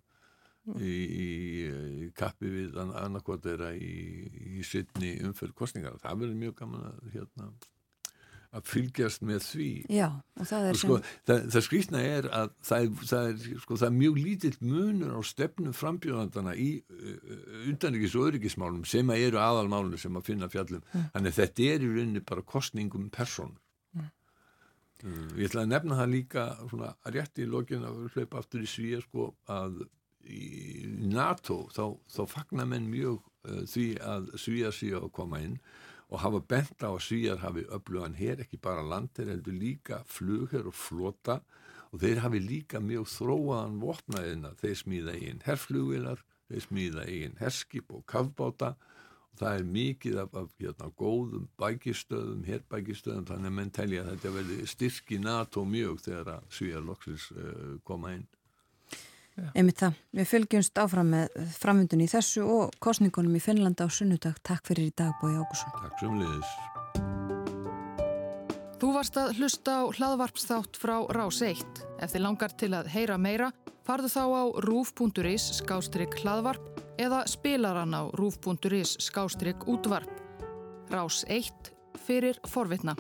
í, 0.81 0.97
í, 1.05 2.11
kappi 2.17 2.51
við 2.51 2.81
annarkot 2.81 3.45
þeirra 3.45 3.75
í, 3.77 3.95
í 4.59 4.65
sittni 4.67 5.17
umfyrð 5.27 5.55
kostningar. 5.61 6.01
Það 6.03 6.23
verður 6.25 6.41
mjög 6.43 6.59
gaman 6.63 6.89
að 6.89 7.11
hérna 7.15 7.51
að 8.57 8.71
fylgjast 8.71 9.25
með 9.27 9.43
því 9.45 9.69
Já, 9.93 10.07
það, 10.41 10.69
sko, 10.81 10.97
sem... 11.01 11.11
það, 11.29 11.43
það 11.55 11.65
skrýtna 11.67 12.03
er 12.05 12.29
að 12.31 12.55
það 12.69 12.87
er, 12.87 13.05
það 13.11 13.29
er, 13.31 13.45
sko, 13.65 13.79
það 13.83 13.89
er 13.89 13.97
mjög 13.97 14.19
lítill 14.23 14.55
munur 14.63 15.15
á 15.17 15.21
stefnum 15.27 15.77
frambjóðandana 15.77 16.57
í 16.61 16.69
uh, 16.81 17.37
undanrikis 17.67 18.17
og 18.17 18.31
öryggismálum 18.31 18.87
sem 18.89 19.13
að 19.13 19.27
eru 19.29 19.43
aðalmálunum 19.43 20.01
sem 20.01 20.19
að 20.19 20.29
finna 20.31 20.51
fjallum 20.53 20.85
mm. 20.85 21.09
þannig 21.15 21.33
að 21.35 21.41
þetta 21.41 21.71
er 21.73 21.87
í 21.87 21.93
rauninni 21.93 22.25
bara 22.33 22.47
kostningum 22.55 23.11
person 23.15 23.53
mm. 23.97 24.09
uh, 25.05 25.27
ég 25.37 25.51
ætla 25.51 25.67
að 25.67 25.75
nefna 25.75 26.01
það 26.01 26.15
líka 26.15 26.49
svona, 26.65 26.95
að 27.03 27.21
rétti 27.21 27.45
í 27.45 27.51
lokjun 27.53 27.89
að 27.91 28.07
hlaupa 28.15 28.43
aftur 28.43 28.65
í 28.65 28.71
svíja 28.71 29.03
sko, 29.05 29.31
að 29.53 29.85
í 30.27 30.87
NATO 31.07 31.67
þá, 31.71 31.85
þá 32.11 32.23
fagnar 32.31 32.71
menn 32.71 32.89
mjög 32.91 33.21
uh, 33.47 33.63
því 33.69 33.91
að 34.03 34.33
svíja 34.41 34.73
síðan 34.75 35.07
að 35.07 35.13
koma 35.21 35.43
inn 35.45 35.61
og 36.07 36.23
hafa 36.23 36.41
bent 36.41 36.83
á 36.87 36.91
að 36.93 37.03
svíjar 37.03 37.41
hafi 37.43 37.65
öflugan 37.75 38.15
hér, 38.19 38.43
ekki 38.45 38.61
bara 38.63 38.85
landir, 38.87 39.31
heldur 39.33 39.57
líka 39.57 40.03
flugher 40.07 40.69
og 40.71 40.77
flota. 40.79 41.41
Og 41.95 42.03
þeir 42.03 42.21
hafi 42.23 42.41
líka 42.43 42.81
mjög 42.83 43.09
þróaðan 43.11 43.81
vopnaðina, 43.83 44.53
þeir 44.61 44.77
smíða 44.83 45.15
eigin 45.17 45.43
herrflugvilar, 45.47 46.23
þeir 46.51 46.65
smíða 46.67 47.07
eigin 47.11 47.41
herskip 47.41 47.95
og 47.95 48.05
kavbáta 48.11 48.75
og 49.37 49.41
það 49.41 49.59
er 49.59 49.67
mikið 49.77 50.19
af, 50.23 50.37
af 50.41 50.53
hérna, 50.61 50.91
góðum 50.97 51.49
bækistöðum, 51.61 52.45
herbækistöðum, 52.47 53.27
þannig 53.29 53.51
að 53.51 53.57
menn 53.59 53.73
telja 53.75 54.05
að 54.05 54.11
þetta 54.15 54.35
verði 54.37 54.71
styrki 54.73 55.19
NATO 55.23 55.65
mjög 55.69 56.01
þegar 56.07 56.33
að 56.37 56.47
svíjar 56.59 56.87
loksins 56.87 57.31
uh, 57.35 57.77
koma 57.85 58.15
inn. 58.17 58.27
Einmitt 59.53 59.83
það. 59.83 59.99
Við 60.17 60.31
fylgjumst 60.31 60.81
áfram 60.81 61.11
með 61.13 61.37
framvindun 61.59 62.05
í 62.05 62.09
þessu 62.11 62.45
og 62.49 62.79
kostningunum 62.83 63.37
í 63.37 63.43
Finnlanda 63.43 63.85
á 63.85 63.89
sunnudag. 63.93 64.39
Takk 64.47 64.65
fyrir 64.71 64.89
í 64.89 64.95
dag, 64.97 65.13
Bói 65.21 65.37
Ágússon. 65.37 65.75
Takk 65.77 66.01
sem 66.01 66.17
liðis. 66.21 66.57
Þú 68.77 68.93
varst 68.93 69.17
að 69.17 69.39
hlusta 69.39 69.79
á 69.81 69.83
hlaðvarpsþátt 69.89 70.77
frá 70.77 70.97
Rás 71.17 71.41
1. 71.45 71.85
Ef 72.05 72.13
þið 72.13 72.25
langar 72.27 72.53
til 72.61 72.73
að 72.77 72.91
heyra 72.93 73.17
meira, 73.17 73.49
farðu 73.89 74.11
þá 74.13 74.25
á 74.37 74.45
rúf.is 74.67 75.47
skástrygg 75.61 76.17
hlaðvarp 76.21 76.83
eða 77.01 77.23
spilaran 77.29 77.97
á 77.97 78.09
rúf.is 78.17 78.97
skástrygg 79.05 79.65
útvarp. 79.69 80.13
Rás 80.93 81.25
1 81.29 81.73
fyrir 82.07 82.37
forvitna. 82.45 82.97